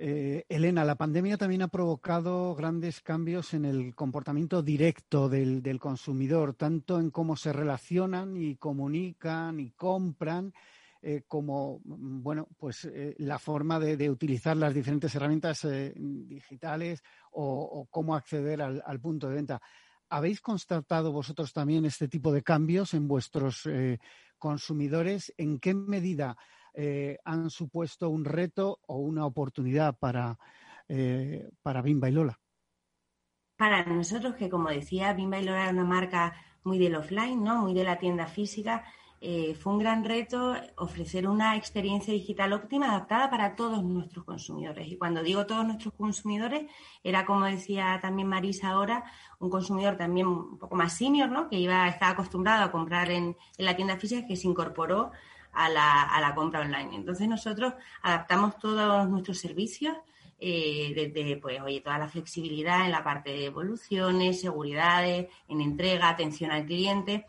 [0.05, 6.55] eh, Elena, la pandemia también ha provocado grandes cambios en el comportamiento directo del, consumidor,
[6.55, 10.53] tanto en cómo se relacionan y comunican y compran,
[11.03, 18.17] eh, como bueno, pues eh, la forma de, utilizar las diferentes herramientas digitales o, cómo
[18.17, 19.63] acceder al, punto de venta.
[20.09, 23.69] ¿Habéis constatado vosotros también este tipo de cambios en vuestros
[24.37, 25.33] consumidores?
[25.37, 26.37] ¿En qué medida?
[26.75, 30.39] Eh, han supuesto un reto o una oportunidad para,
[30.89, 32.39] eh, para Bimba y Lola?
[33.57, 37.63] Para nosotros, que como decía, Bimba y Lola era una marca muy del offline, ¿no?
[37.63, 38.85] muy de la tienda física,
[39.25, 44.89] eh, fue un gran reto ofrecer una experiencia digital óptima adaptada para todos nuestros consumidores.
[44.89, 46.65] Y cuando digo todos nuestros consumidores,
[47.05, 49.05] era como decía también Marisa ahora,
[49.39, 51.49] un consumidor también un poco más senior, ¿no?
[51.49, 55.13] que iba, estaba acostumbrado a comprar en, en la tienda física, que se incorporó
[55.53, 56.97] a la, compra online.
[56.97, 59.97] Entonces nosotros adaptamos todos nuestros servicios
[60.39, 66.09] eh, desde pues, oye, toda la flexibilidad en la parte de evoluciones, seguridades, en entrega,
[66.09, 67.27] atención al cliente.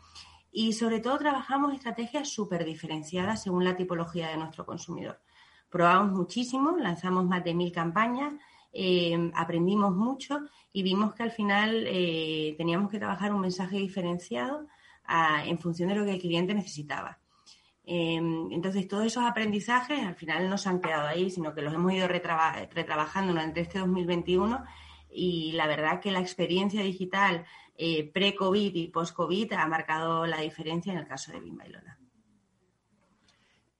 [0.50, 5.20] Y sobre todo trabajamos estrategias súper diferenciadas según la tipología de nuestro consumidor.
[5.68, 8.34] Probamos muchísimo, lanzamos más de mil campañas,
[8.72, 10.40] eh, aprendimos mucho
[10.72, 14.66] y vimos que al final eh, teníamos que trabajar un mensaje diferenciado
[15.44, 17.18] en función de lo que el cliente necesitaba.
[17.86, 21.74] Em, entonces, todos esos aprendizajes al final no se han quedado ahí, sino que los
[21.74, 24.64] hemos ido retrabajando durante este 2021
[25.10, 27.44] y la verdad que la experiencia digital
[27.76, 31.98] eh, pre-COVID y post-COVID ha marcado la diferencia en el caso de Bimba y Lola.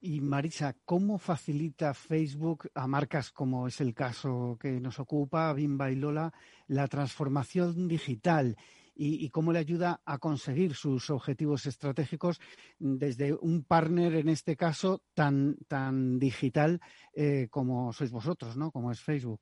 [0.00, 5.90] Y Marisa, ¿cómo facilita Facebook a marcas como es el caso que nos ocupa, Bimba
[5.90, 6.30] y Lola,
[6.66, 8.58] la transformación digital?
[8.94, 12.40] Y, cómo le ayuda a conseguir sus objetivos estratégicos
[12.78, 16.80] desde un partner, en este caso, tan, tan digital
[17.12, 18.70] eh, como sois vosotros, ¿no?
[18.70, 19.40] Como es Facebook.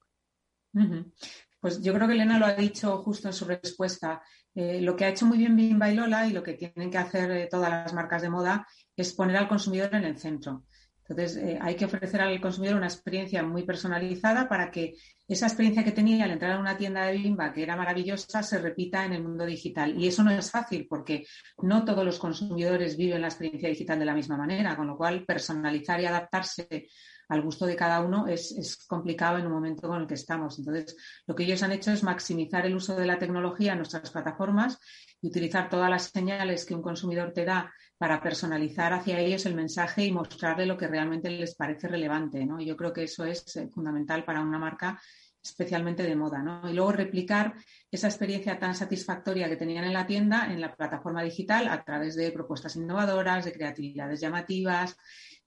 [1.60, 4.22] Pues yo creo que Elena lo ha dicho justo en su respuesta.
[4.54, 6.98] Eh, lo que ha hecho muy bien Bimba y Lola y lo que tienen que
[6.98, 10.64] hacer eh, todas las marcas de moda es poner al consumidor en el centro.
[11.08, 14.94] Entonces, eh, hay que ofrecer al consumidor una experiencia muy personalizada para que
[15.26, 18.58] esa experiencia que tenía al entrar a una tienda de Bimba, que era maravillosa, se
[18.58, 19.98] repita en el mundo digital.
[19.98, 21.26] Y eso no es fácil porque
[21.62, 25.24] no todos los consumidores viven la experiencia digital de la misma manera, con lo cual
[25.24, 26.88] personalizar y adaptarse
[27.28, 30.58] al gusto de cada uno es, es, complicado en un momento con el que estamos.
[30.58, 30.96] Entonces,
[31.26, 34.78] lo que ellos han hecho es maximizar el uso de la tecnología en nuestras plataformas
[35.22, 37.72] y utilizar todas las señales que un consumidor te da
[38.02, 42.44] para personalizar hacia ellos el mensaje y mostrarle lo que realmente les parece relevante.
[42.44, 42.60] ¿no?
[42.60, 45.00] Yo creo que eso es eh, fundamental para una marca
[45.40, 46.68] especialmente de moda, ¿no?
[46.68, 47.54] Y luego replicar
[47.92, 52.16] esa experiencia tan satisfactoria que tenían en la tienda en la plataforma digital a través
[52.16, 54.96] de propuestas innovadoras, de creatividades llamativas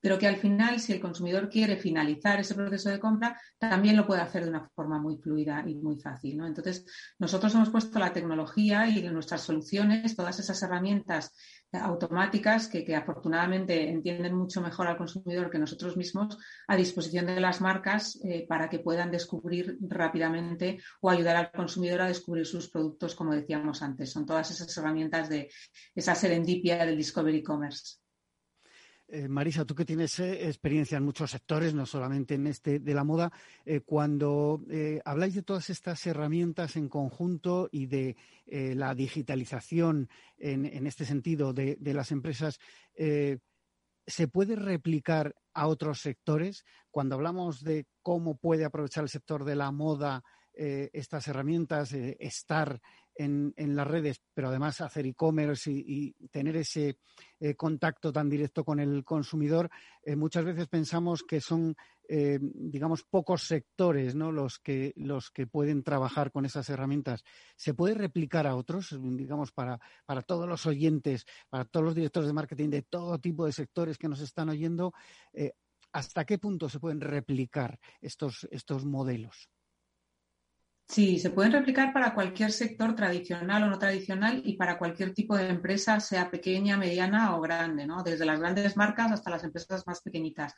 [0.05, 4.05] pero que al final, si el consumidor quiere finalizar ese proceso de compra, también lo
[4.05, 6.37] puede hacer de una forma muy fluida y muy fácil.
[6.37, 6.45] ¿no?
[6.45, 6.85] Entonces,
[7.17, 11.33] nosotros hemos puesto la tecnología y nuestras soluciones, todas esas herramientas
[11.73, 16.37] automáticas que, afortunadamente entienden mucho mejor al consumidor que nosotros mismos
[16.67, 22.01] a disposición de las marcas eh, para que puedan descubrir rápidamente o ayudar al consumidor
[22.01, 24.11] a descubrir sus productos, como decíamos antes.
[24.11, 25.49] Son todas esas herramientas de
[25.93, 28.04] esa serendipia del Discovery Commerce.
[29.15, 32.93] Eh, Marisa, tú que tienes eh, experiencia en muchos sectores, no solamente en este de
[32.93, 33.31] la moda,
[33.65, 34.59] eh, cuando
[35.05, 38.17] habláis de todas estas herramientas en conjunto y de
[38.75, 42.59] la digitalización en, este sentido de, de las empresas,
[42.95, 46.65] ¿se puede replicar a otros sectores?
[46.91, 52.81] Cuando hablamos de cómo puede aprovechar el sector de la moda estas herramientas, estar
[53.15, 56.97] en, las redes, pero además hacer e-commerce y, tener ese
[57.39, 59.69] eh, contacto tan directo con el consumidor,
[60.03, 61.75] eh, muchas veces pensamos que son,
[62.07, 64.31] eh, digamos, pocos sectores ¿no?
[64.31, 67.23] los, que, los que pueden trabajar con esas herramientas.
[67.55, 72.27] ¿Se puede replicar a otros, digamos, para, para todos los oyentes, para todos los directores
[72.27, 74.93] de marketing de todo tipo de sectores que nos están oyendo?
[75.93, 79.49] ¿Hasta qué punto se pueden replicar estos, estos modelos?
[80.87, 85.35] Sí, se pueden replicar para cualquier sector tradicional o no tradicional y para cualquier tipo
[85.35, 88.03] de empresa, sea pequeña, mediana o grande, ¿no?
[88.03, 90.53] Desde las grandes marcas hasta las empresas más pequeñitas.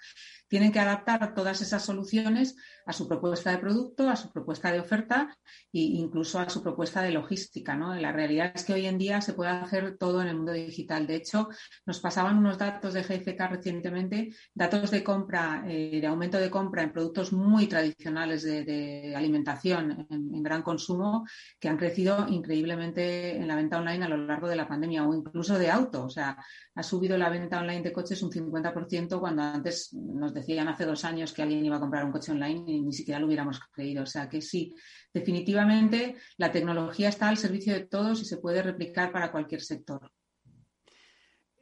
[0.50, 4.82] Tienen que adaptar todas esas soluciones a su propuesta de producto, a su propuesta de
[4.82, 5.36] oferta
[5.72, 7.96] e incluso a su propuesta de logística, ¿no?
[7.96, 11.08] La realidad es que hoy en día se puede hacer todo en el mundo digital.
[11.08, 11.48] De hecho,
[11.86, 16.84] nos pasaban unos datos de GFK recientemente, datos de compra, eh, de aumento de compra
[16.84, 21.26] en productos muy tradicionales de, de alimentación en, gran consumo
[21.60, 25.14] que han crecido increíblemente en la venta online a lo largo de la pandemia o
[25.14, 26.06] incluso de auto.
[26.06, 26.38] O sea,
[26.76, 31.06] ha subido la venta online de coches un 50% cuando antes nos decían hace dos
[31.06, 34.04] años que alguien iba a comprar un coche online y ni siquiera lo hubiéramos creído.
[34.04, 34.74] O sea que sí,
[35.14, 40.12] definitivamente la tecnología está al servicio de todos y se puede replicar para cualquier sector.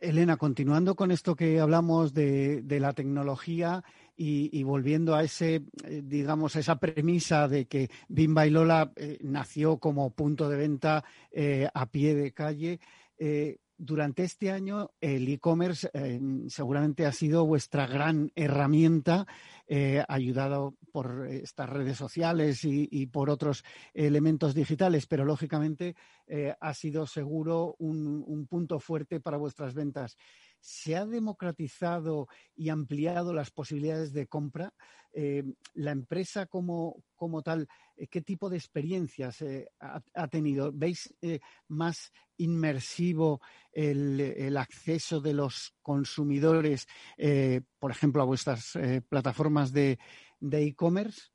[0.01, 3.83] Elena, continuando con esto que hablamos de, la tecnología
[4.17, 9.17] y, volviendo a ese, eh, digamos, a esa premisa de que Bimba y Lola eh,
[9.21, 12.79] nació como punto de venta eh, a pie de calle,
[13.77, 15.89] durante este año el e-commerce
[16.49, 19.25] seguramente ha sido vuestra gran herramienta,
[20.09, 23.63] ayudado por estas redes sociales y, por otros
[23.93, 25.95] elementos digitales, pero lógicamente
[26.59, 30.17] ha sido seguro un, punto fuerte para vuestras ventas
[30.65, 34.73] se ha democratizado y ampliado las posibilidades de compra.
[35.13, 35.43] Eh,
[35.75, 37.03] la empresa como,
[37.43, 40.71] tal, eh, ¿qué tipo de experiencias eh, ha, tenido?
[40.73, 41.13] ¿Veis
[41.67, 43.41] más inmersivo
[43.71, 46.87] el, acceso de los consumidores,
[47.77, 48.73] por ejemplo, a vuestras
[49.07, 49.99] plataformas de
[50.41, 51.29] e-commerce?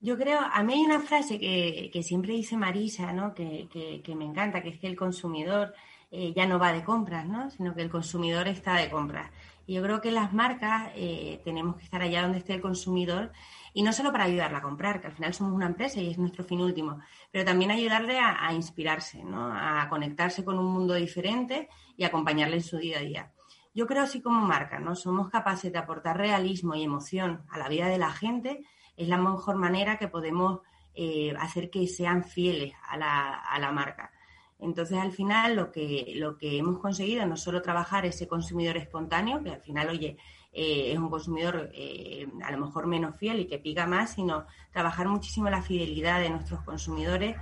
[0.00, 3.34] Yo creo, a mí hay una frase que, siempre dice Marisa, ¿no?
[3.34, 3.68] Que,
[4.16, 5.74] me encanta, que es que el consumidor
[6.10, 7.50] eh, ya no va de compras, ¿no?
[7.50, 9.30] Sino que el consumidor está de compras.
[9.66, 13.32] Y yo creo que las marcas eh, tenemos que estar allá donde esté el consumidor
[13.74, 16.18] y no solo para ayudarla a comprar, que al final somos una empresa y es
[16.18, 17.00] nuestro fin último,
[17.30, 19.22] pero también ayudarle a, a inspirarse.
[19.30, 23.32] A conectarse con un mundo diferente y acompañarle en su día a día.
[23.74, 24.96] Yo creo así como marca, ¿no?
[24.96, 28.64] Somos capaces de aportar realismo y emoción a la vida de la gente
[28.98, 30.60] es la mejor manera que podemos
[30.92, 34.10] eh, hacer que sean fieles a la, marca.
[34.58, 39.42] Entonces, al final, lo que, lo que hemos conseguido no solo trabajar ese consumidor espontáneo,
[39.42, 40.16] que al final, oye,
[40.52, 44.46] eh, es un consumidor eh, a lo mejor menos fiel y que pica más, sino
[44.72, 47.36] trabajar muchísimo la fidelidad de nuestros consumidores,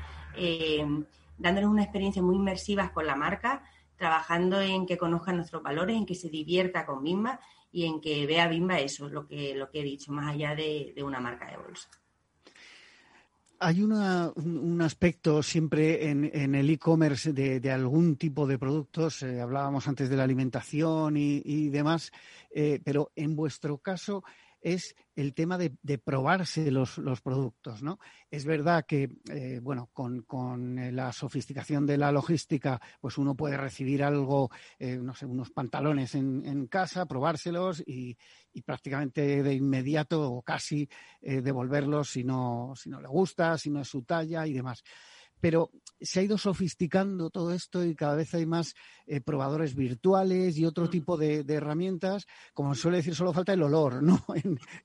[1.38, 3.62] dándoles una experiencia muy inmersiva con la marca,
[3.96, 7.40] trabajando en que conozcan nuestros valores, en que se divierta con Bimba
[7.72, 10.54] y en que vea Bimba eso es lo que, lo que he dicho, más allá
[10.54, 11.88] de, una marca de bolsa.
[13.58, 20.10] Hay un aspecto siempre en, el e-commerce de, algún tipo de productos, eh, hablábamos antes
[20.10, 22.12] de la alimentación y, demás,
[22.58, 24.24] eh, pero en vuestro caso
[24.62, 27.98] es el tema de, probarse los, productos, ¿no?
[28.30, 33.58] Es verdad que, eh, bueno, con, eh, la sofisticación de la logística, pues uno puede
[33.58, 38.16] recibir algo, eh, no sé, unos pantalones en, casa, probárselos y,
[38.64, 40.88] prácticamente de inmediato o casi
[41.20, 44.82] devolverlos si no, si no le gusta, si no es su talla y demás
[45.40, 45.70] pero
[46.00, 48.74] se ha ido sofisticando todo esto y cada vez hay más
[49.06, 52.26] eh, probadores virtuales y otro tipo de, herramientas.
[52.52, 54.22] Como suele decir, solo falta el olor, ¿no?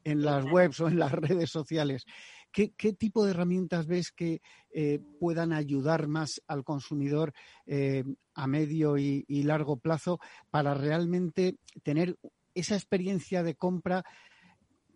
[0.03, 2.05] En, las webs o en las redes sociales.
[2.51, 4.41] ¿Qué, tipo de herramientas ves que
[4.73, 7.33] eh, puedan ayudar más al consumidor
[7.65, 12.17] eh, a medio y, largo plazo para realmente tener
[12.53, 14.03] esa experiencia de compra,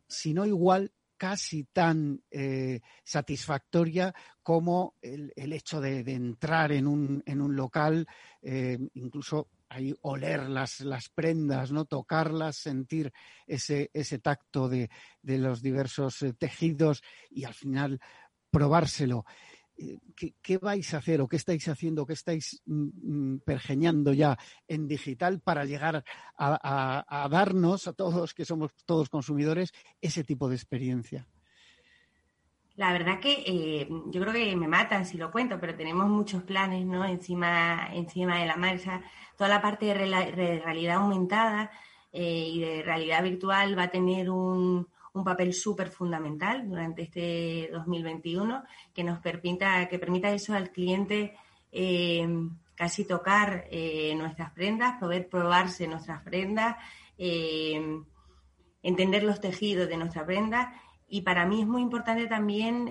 [0.08, 4.14] si no igual, casi tan eh, satisfactoria
[4.44, 8.08] como el, hecho de, entrar en un, en un local,
[8.42, 11.86] eh, incluso ahí oler las, las prendas, ¿no?
[11.86, 13.12] tocarlas, sentir
[13.48, 14.90] ese, ese tacto de,
[15.22, 18.00] de los diversos eh, tejidos y al final
[18.52, 19.26] probárselo.
[20.42, 24.88] ¿Qué, vais a hacer o qué estáis haciendo, qué estáis mm, mm, pergeñando ya en
[24.88, 26.04] digital para llegar
[26.38, 29.72] a, darnos a todos que somos todos consumidores
[30.02, 31.28] ese tipo de experiencia?
[32.76, 36.44] La verdad que eh, yo creo que me matan si lo cuento, pero tenemos muchos
[36.44, 37.06] planes ¿no?
[37.06, 39.02] encima, encima de la marcha.
[39.38, 41.72] Toda la parte de, realidad aumentada
[42.12, 47.70] eh, y de realidad virtual va a tener un, un papel súper fundamental durante este
[47.72, 48.64] 2021
[48.94, 51.36] que nos permita, que permita eso al cliente
[51.72, 52.28] eh,
[52.76, 56.76] casi tocar eh, nuestras prendas, poder probarse nuestras prendas,
[57.18, 58.02] eh,
[58.84, 60.74] entender los tejidos de nuestra prenda.
[61.08, 62.88] Y para mí es muy importante también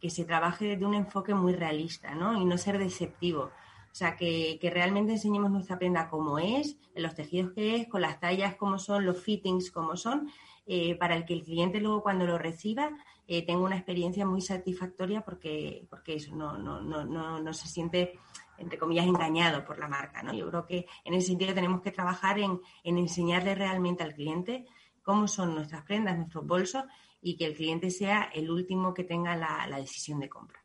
[0.00, 2.40] que se trabaje desde un enfoque muy realista ¿no?
[2.40, 3.50] y no ser deceptivo.
[3.90, 8.00] O sea, que, que, realmente enseñemos nuestra prenda como es, los tejidos que es, con
[8.00, 10.30] las tallas como son, los fittings como son,
[10.70, 12.90] eh, para el que el cliente luego cuando lo reciba
[13.26, 18.18] eh, tenga una experiencia muy satisfactoria porque, porque eso no, no, no, no, se siente
[18.58, 20.22] entre comillas, engañado por la marca.
[20.22, 20.34] ¿no?
[20.34, 24.66] Yo creo que en ese sentido tenemos que trabajar en, enseñarle realmente al cliente
[25.02, 26.84] cómo son nuestras prendas, nuestros bolsos
[27.22, 30.62] y que el cliente sea el último que tenga la, decisión de compra.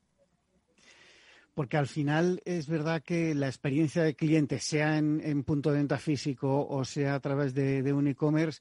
[1.54, 5.97] Porque al final es verdad que la experiencia de cliente, sea en, punto de venta
[5.97, 8.60] físico o sea a través de un e-commerce,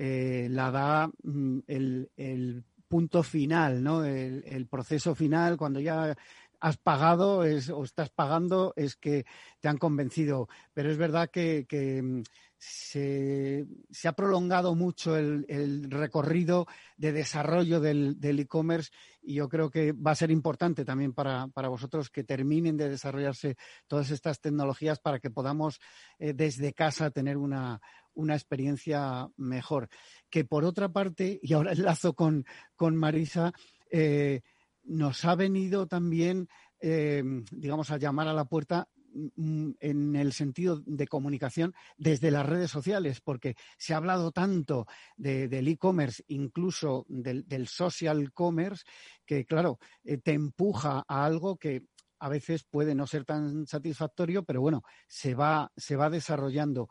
[0.00, 4.04] eh, la da mm, el, punto final, ¿no?
[4.04, 6.16] El, proceso final, cuando ya
[6.60, 9.26] has pagado o estás pagando, es que
[9.60, 10.48] te han convencido.
[10.72, 11.66] Pero es verdad que,
[12.02, 12.22] mm,
[12.58, 13.66] se,
[14.04, 18.90] ha prolongado mucho el, recorrido de desarrollo del e-commerce
[19.22, 23.56] y yo creo que va a ser importante también para, vosotros que terminen de desarrollarse
[23.86, 25.80] todas estas tecnologías para que podamos
[26.18, 27.80] eh, desde casa tener una,
[28.14, 29.88] una experiencia mejor.
[30.28, 32.44] Que por otra parte, y ahora enlazo con,
[32.74, 33.52] con Marisa,
[33.90, 34.42] eh,
[34.84, 36.48] nos ha venido también,
[36.80, 38.88] eh, digamos, a llamar a la puerta
[39.36, 45.68] en el sentido de comunicación desde las redes sociales, porque se ha hablado tanto del
[45.68, 48.84] e-commerce, incluso del, social commerce,
[49.24, 51.84] que claro, eh, te empuja a algo que
[52.20, 56.88] a veces puede no ser tan satisfactorio, pero bueno, se va, se va desarrollando.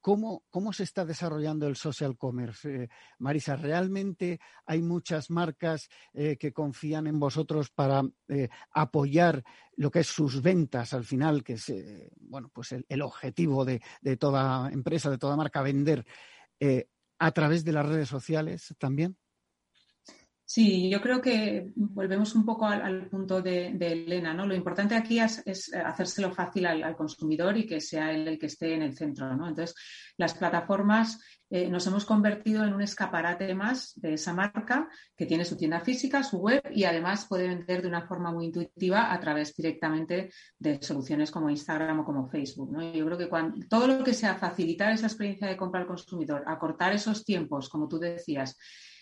[0.00, 2.84] ¿Cómo, se está desarrollando el social commerce?
[2.84, 2.88] Eh,
[3.18, 9.44] Marisa, ¿realmente hay muchas marcas eh, que confían en vosotros para eh, apoyar
[9.76, 11.72] lo que es sus ventas al final, que es
[12.18, 13.80] bueno, pues el, objetivo de,
[14.18, 16.06] toda empresa, de toda marca, vender
[17.18, 19.16] a través de las redes sociales también?
[20.52, 24.48] Sí, yo creo que volvemos un poco al, punto de, Elena, ¿no?
[24.48, 28.74] Lo importante aquí es, hacérselo fácil al, consumidor y que sea él el que esté
[28.74, 29.46] en el centro, ¿no?
[29.46, 29.76] Entonces,
[30.16, 31.20] las plataformas
[31.50, 35.82] eh, nos hemos convertido en un escaparate más de esa marca que tiene su tienda
[35.82, 40.32] física, su web y además puede vender de una forma muy intuitiva a través directamente
[40.58, 42.72] de soluciones como Instagram o como Facebook.
[42.72, 42.82] ¿no?
[42.92, 46.42] Yo creo que cuando, todo lo que sea facilitar esa experiencia de compra al consumidor,
[46.44, 48.58] acortar esos tiempos, como tú decías,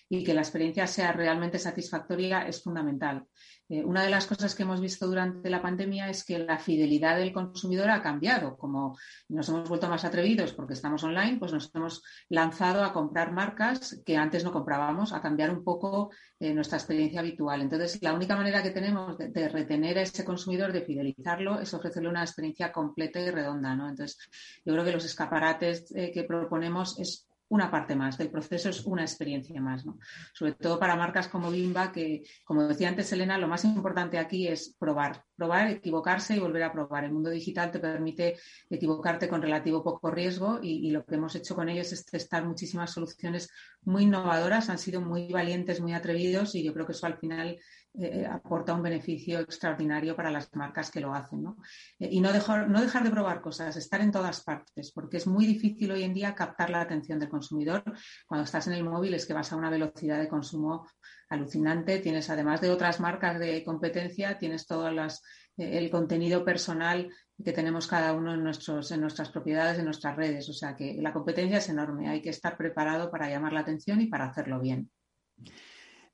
[0.09, 3.27] y que la experiencia sea realmente satisfactoria es fundamental.
[3.71, 7.19] Eh, una de las cosas que hemos visto durante la pandemia es que la fidelidad
[7.19, 8.57] del consumidor ha cambiado.
[8.57, 8.97] Como
[9.29, 14.01] nos hemos vuelto más atrevidos porque estamos online, pues nos hemos lanzado a comprar marcas
[14.07, 17.61] que antes no comprábamos, a cambiar un poco eh, nuestra experiencia habitual.
[17.61, 22.09] Entonces, la única manera que tenemos de, retener a ese consumidor, de fidelizarlo, es ofrecerle
[22.09, 23.73] una experiencia completa y redonda.
[23.73, 24.19] Entonces,
[24.65, 28.85] yo creo que los escaparates eh, que proponemos es una parte más del proceso, es
[28.85, 29.99] una experiencia más, ¿no?
[30.33, 34.47] Sobre todo para marcas como Bimba, que, como decía antes Elena, lo más importante aquí
[34.47, 37.05] es probar, probar, equivocarse y volver a probar.
[37.05, 38.37] El mundo digital te permite
[38.69, 42.93] equivocarte con relativo poco riesgo y, lo que hemos hecho con ellos es testar muchísimas
[42.93, 43.51] soluciones
[43.83, 47.59] muy innovadoras, han sido muy valientes, muy atrevidos y yo creo que eso al final
[48.01, 51.43] eh, aporta un beneficio extraordinario para las marcas que lo hacen.
[51.43, 51.57] ¿no?
[51.99, 55.27] Eh, y no dejar, no dejar de probar cosas, estar en todas partes, porque es
[55.27, 57.83] muy difícil hoy en día captar la atención del consumidor.
[58.27, 60.87] Cuando estás en el móvil es que vas a una velocidad de consumo
[61.29, 65.23] alucinante, tienes además de otras marcas de competencia, tienes todo las,
[65.57, 67.11] eh, el contenido personal
[67.45, 70.49] que tenemos cada uno en, nuestros, en nuestras propiedades, en nuestras redes.
[70.49, 74.01] O sea que la competencia es enorme, hay que estar preparado para llamar la atención
[74.01, 74.89] y para hacerlo bien.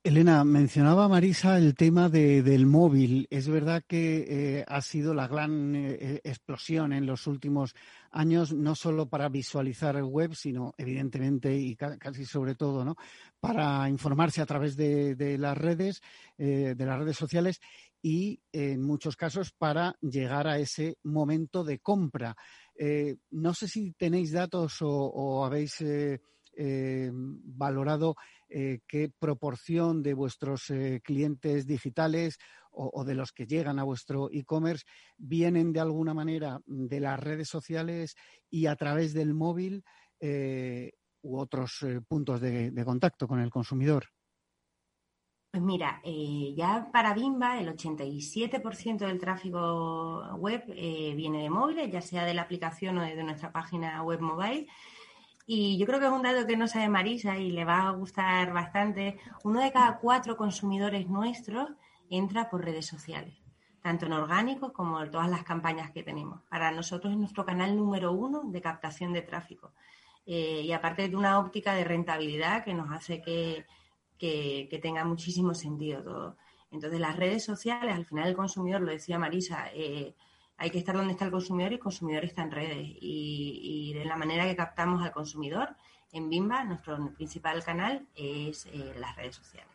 [0.05, 3.25] Elena, mencionaba Marisa el tema del móvil.
[3.31, 7.73] Es verdad que eh, ha sido la gran eh, explosión en los últimos
[8.11, 12.95] años, no solo para visualizar el web, sino evidentemente y casi sobre todo, ¿no?
[13.39, 16.01] Para informarse a través de, las redes,
[16.37, 17.59] eh, de las redes sociales
[17.99, 22.35] y en muchos casos para llegar a ese momento de compra.
[23.31, 25.81] no sé si tenéis datos o habéis
[26.57, 28.15] valorado
[28.47, 32.37] eh, qué proporción de vuestros eh, clientes digitales
[32.77, 34.85] o, de los que llegan a vuestro e-commerce
[35.17, 38.15] vienen de alguna manera de las redes sociales
[38.49, 39.83] y a través del móvil
[40.19, 40.91] eh,
[41.21, 44.07] u otros puntos de, contacto con el consumidor.
[45.51, 52.25] Pues mira, ya para Bimba el 87% del tráfico web viene de móviles, ya sea
[52.25, 54.67] de la aplicación o de nuestra página web mobile.
[55.45, 57.91] Y yo creo que es un dato que no sabe Marisa y le va a
[57.91, 59.19] gustar bastante.
[59.43, 61.69] Uno de cada cuatro consumidores nuestros
[62.09, 63.35] entra por redes sociales,
[63.81, 66.41] tanto en orgánico como en todas las campañas que tenemos.
[66.49, 69.73] Para nosotros es nuestro canal número uno de captación de tráfico.
[70.25, 73.65] Eh, y aparte de una óptica de rentabilidad que nos hace que,
[74.81, 76.37] tenga muchísimo sentido todo.
[76.71, 80.15] Entonces, las redes sociales, al final el consumidor, lo decía Marisa, eh,
[80.57, 82.87] hay que estar donde está el consumidor y el consumidor está en redes.
[83.01, 85.75] Y, de la manera que captamos al consumidor,
[86.11, 89.71] en Bimba, nuestro principal canal es eh, las redes sociales.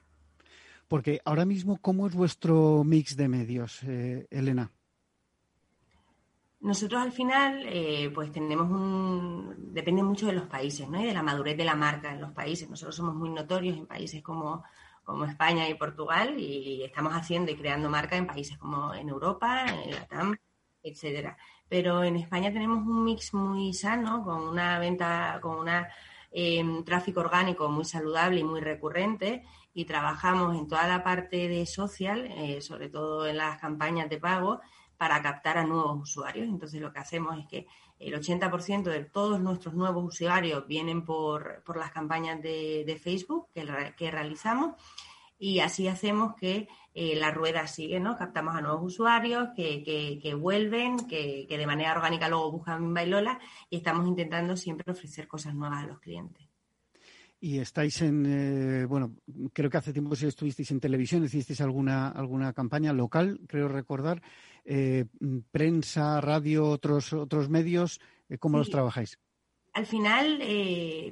[0.88, 4.72] Porque ahora mismo, ¿cómo es vuestro mix de medios, eh, Elena?
[6.60, 9.72] Nosotros al final, eh, pues tenemos un.
[9.72, 11.00] Depende mucho de los países, ¿no?
[11.00, 12.68] Y de la madurez de la marca en los países.
[12.68, 14.62] Nosotros somos muy notorios en países como,
[15.04, 19.64] como España y Portugal y estamos haciendo y creando marca en países como en Europa,
[19.66, 20.36] en Latam,
[20.82, 21.36] etcétera.
[21.68, 25.68] Pero en España tenemos un mix muy sano, con una venta, con un
[26.32, 31.66] em, tráfico orgánico muy saludable y muy recurrente, y trabajamos en toda la parte de
[31.66, 34.60] social, eh, sobre todo en las campañas de pago,
[34.96, 36.48] para captar a nuevos usuarios.
[36.48, 37.66] Entonces lo que hacemos es que
[37.98, 44.10] el 80% de todos nuestros nuevos usuarios vienen por, las campañas de, Facebook que, que
[44.10, 44.74] realizamos
[45.41, 48.16] y así hacemos que eh, la rueda sigue, ¿no?
[48.18, 54.07] Captamos a nuevos usuarios que, vuelven, que, de manera orgánica luego buscan Bailola y estamos
[54.07, 56.47] intentando siempre ofrecer cosas nuevas a los clientes.
[57.41, 59.16] Y estáis en, eh, bueno,
[59.55, 64.20] creo que hace tiempo si estuvisteis en televisión, hicisteis alguna, alguna campaña local, creo recordar,
[64.66, 65.07] eh,
[65.51, 67.99] prensa, radio, otros, otros medios,
[68.41, 69.18] ¿cómo los trabajáis?
[69.72, 70.43] Al final,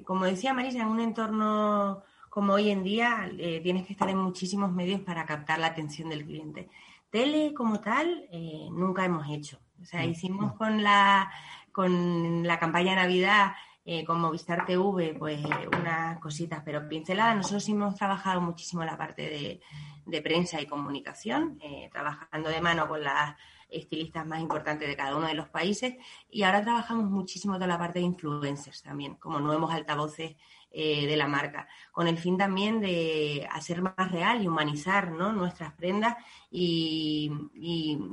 [0.04, 4.18] como decía Marisa, en un entorno como hoy en día eh, tienes que estar en
[4.18, 6.68] muchísimos medios para captar la atención del cliente.
[7.10, 9.58] Tele como tal eh, nunca hemos hecho.
[9.80, 10.10] O sea, mm.
[10.10, 11.30] hicimos con la,
[11.72, 13.52] con la campaña Navidad
[13.90, 15.40] eh, con Movistar TV, pues
[15.80, 17.36] unas cositas, pero pinceladas.
[17.36, 19.60] Nosotros hemos trabajado muchísimo la parte de,
[20.08, 21.60] de prensa y comunicación,
[21.92, 23.36] trabajando de mano con las
[23.68, 25.94] estilistas más importantes de cada uno de los países
[26.30, 30.36] y ahora trabajamos muchísimo toda la parte de influencers también, como nuevos altavoces
[30.70, 35.72] eh, de la marca, con el fin también de hacer más real y humanizar nuestras
[35.72, 36.16] prendas
[36.50, 37.30] y,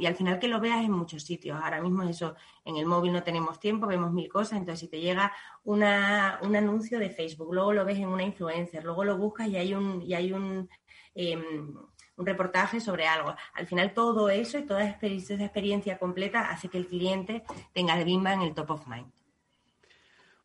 [0.05, 1.59] al final que lo veas en muchos sitios.
[1.61, 5.01] Ahora mismo eso, en el móvil no tenemos tiempo, vemos mil cosas, entonces si te
[5.01, 5.33] llega
[5.63, 9.73] un anuncio de Facebook, luego lo ves en una influencer, luego lo buscas y hay
[9.73, 10.69] un, y hay un,
[11.15, 11.73] em,
[12.17, 13.33] un reportaje sobre algo.
[13.53, 17.43] Al final todo eso y toda esa experiencia completa hace que el cliente
[17.73, 19.11] tenga de Bimba en el top of mind.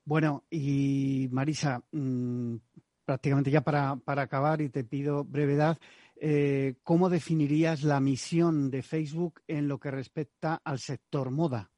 [0.04, 2.56] Bueno, y Marisa, mm,
[3.04, 5.78] prácticamente ya para, acabar y te pido brevedad,
[6.16, 11.70] eh, ¿cómo definirías la misión de Facebook en lo que respecta al sector moda?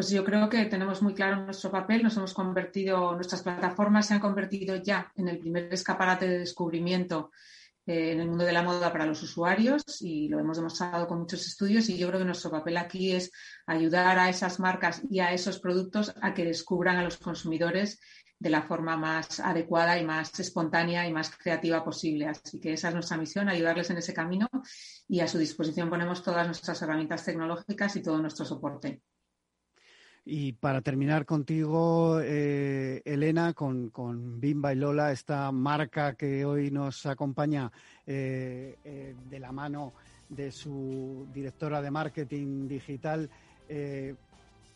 [0.00, 4.14] Pues yo creo que tenemos muy claro nuestro papel, nos hemos convertido, nuestras plataformas se
[4.14, 7.32] han convertido ya en el primer escaparate de descubrimiento
[7.84, 11.18] eh, en el mundo de la moda para los usuarios y lo hemos demostrado con
[11.18, 13.30] muchos estudios y yo creo que nuestro papel aquí es
[13.66, 18.00] ayudar a esas marcas y a esos productos a que descubran a los consumidores
[18.38, 22.26] de la forma más adecuada y más espontánea y más creativa posible.
[22.26, 24.48] Así que esa es nuestra misión, ayudarles en ese camino
[25.06, 29.02] y a su disposición ponemos todas nuestras herramientas tecnológicas y todo nuestro soporte.
[30.24, 33.90] Y para terminar contigo, eh, Elena, con,
[34.38, 37.72] Bimba y Lola, esta marca que hoy nos acompaña
[38.06, 39.94] eh, eh, de la mano
[40.28, 43.28] de su directora de marketing digital,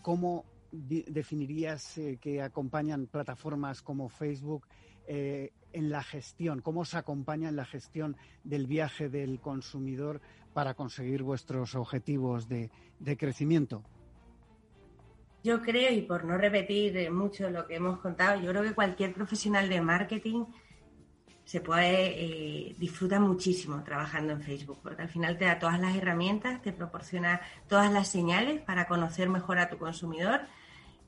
[0.03, 4.67] ¿cómo definirías que acompañan plataformas como Facebook
[5.07, 6.61] en la gestión?
[6.61, 10.21] ¿Cómo se acompaña en la gestión del viaje del consumidor
[10.53, 12.71] para conseguir vuestros objetivos de
[13.17, 13.85] crecimiento?
[15.45, 18.73] Yo creo, y por no repetir eh, mucho lo que hemos contado, yo creo que
[18.73, 20.47] cualquier profesional de marketing
[21.45, 25.95] se puede eh, disfruta muchísimo trabajando en Facebook, porque al final te da todas las
[25.95, 30.41] herramientas, te proporciona todas las señales para conocer mejor a tu consumidor,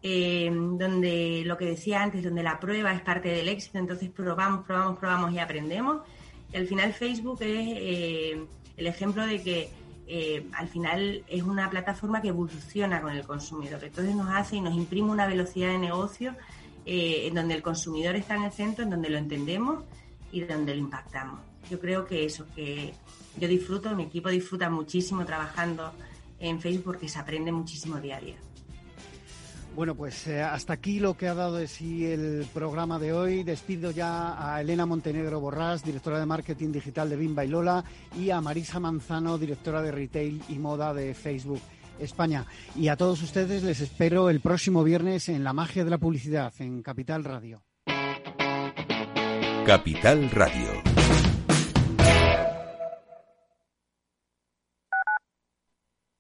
[0.03, 4.67] eh, donde lo que decía antes, donde la prueba es parte del éxito, entonces probamos,
[4.67, 6.03] probamos, probamos y aprendemos.
[6.53, 8.39] Y al final Facebook es
[8.77, 9.71] el ejemplo de que
[10.09, 13.83] eh, al final es una plataforma que evoluciona con el consumidor.
[13.83, 16.35] Entonces nos hace y nos imprime una velocidad de negocio
[16.85, 19.83] eh, en donde el consumidor está en el centro, en donde lo entendemos
[20.31, 21.41] y donde lo impactamos.
[21.69, 22.95] Yo creo que eso, que
[23.39, 25.93] yo disfruto, mi equipo disfruta muchísimo trabajando
[26.39, 28.37] en Facebook porque se aprende muchísimo día a día.
[29.77, 33.43] Bueno, pues eh, hasta aquí lo que ha dado de sí el programa de hoy.
[33.43, 37.85] Despido ya a Elena Montenegro Borrás, directora de marketing digital de Bimba y Lola,
[38.19, 41.61] y a Marisa Manzano, directora de retail y moda de Facebook
[42.01, 42.47] España.
[42.75, 46.55] Y a todos ustedes les espero el próximo viernes en La Magia de la Publicidad,
[46.59, 47.63] en Capital Radio.
[49.67, 50.96] Capital Radio.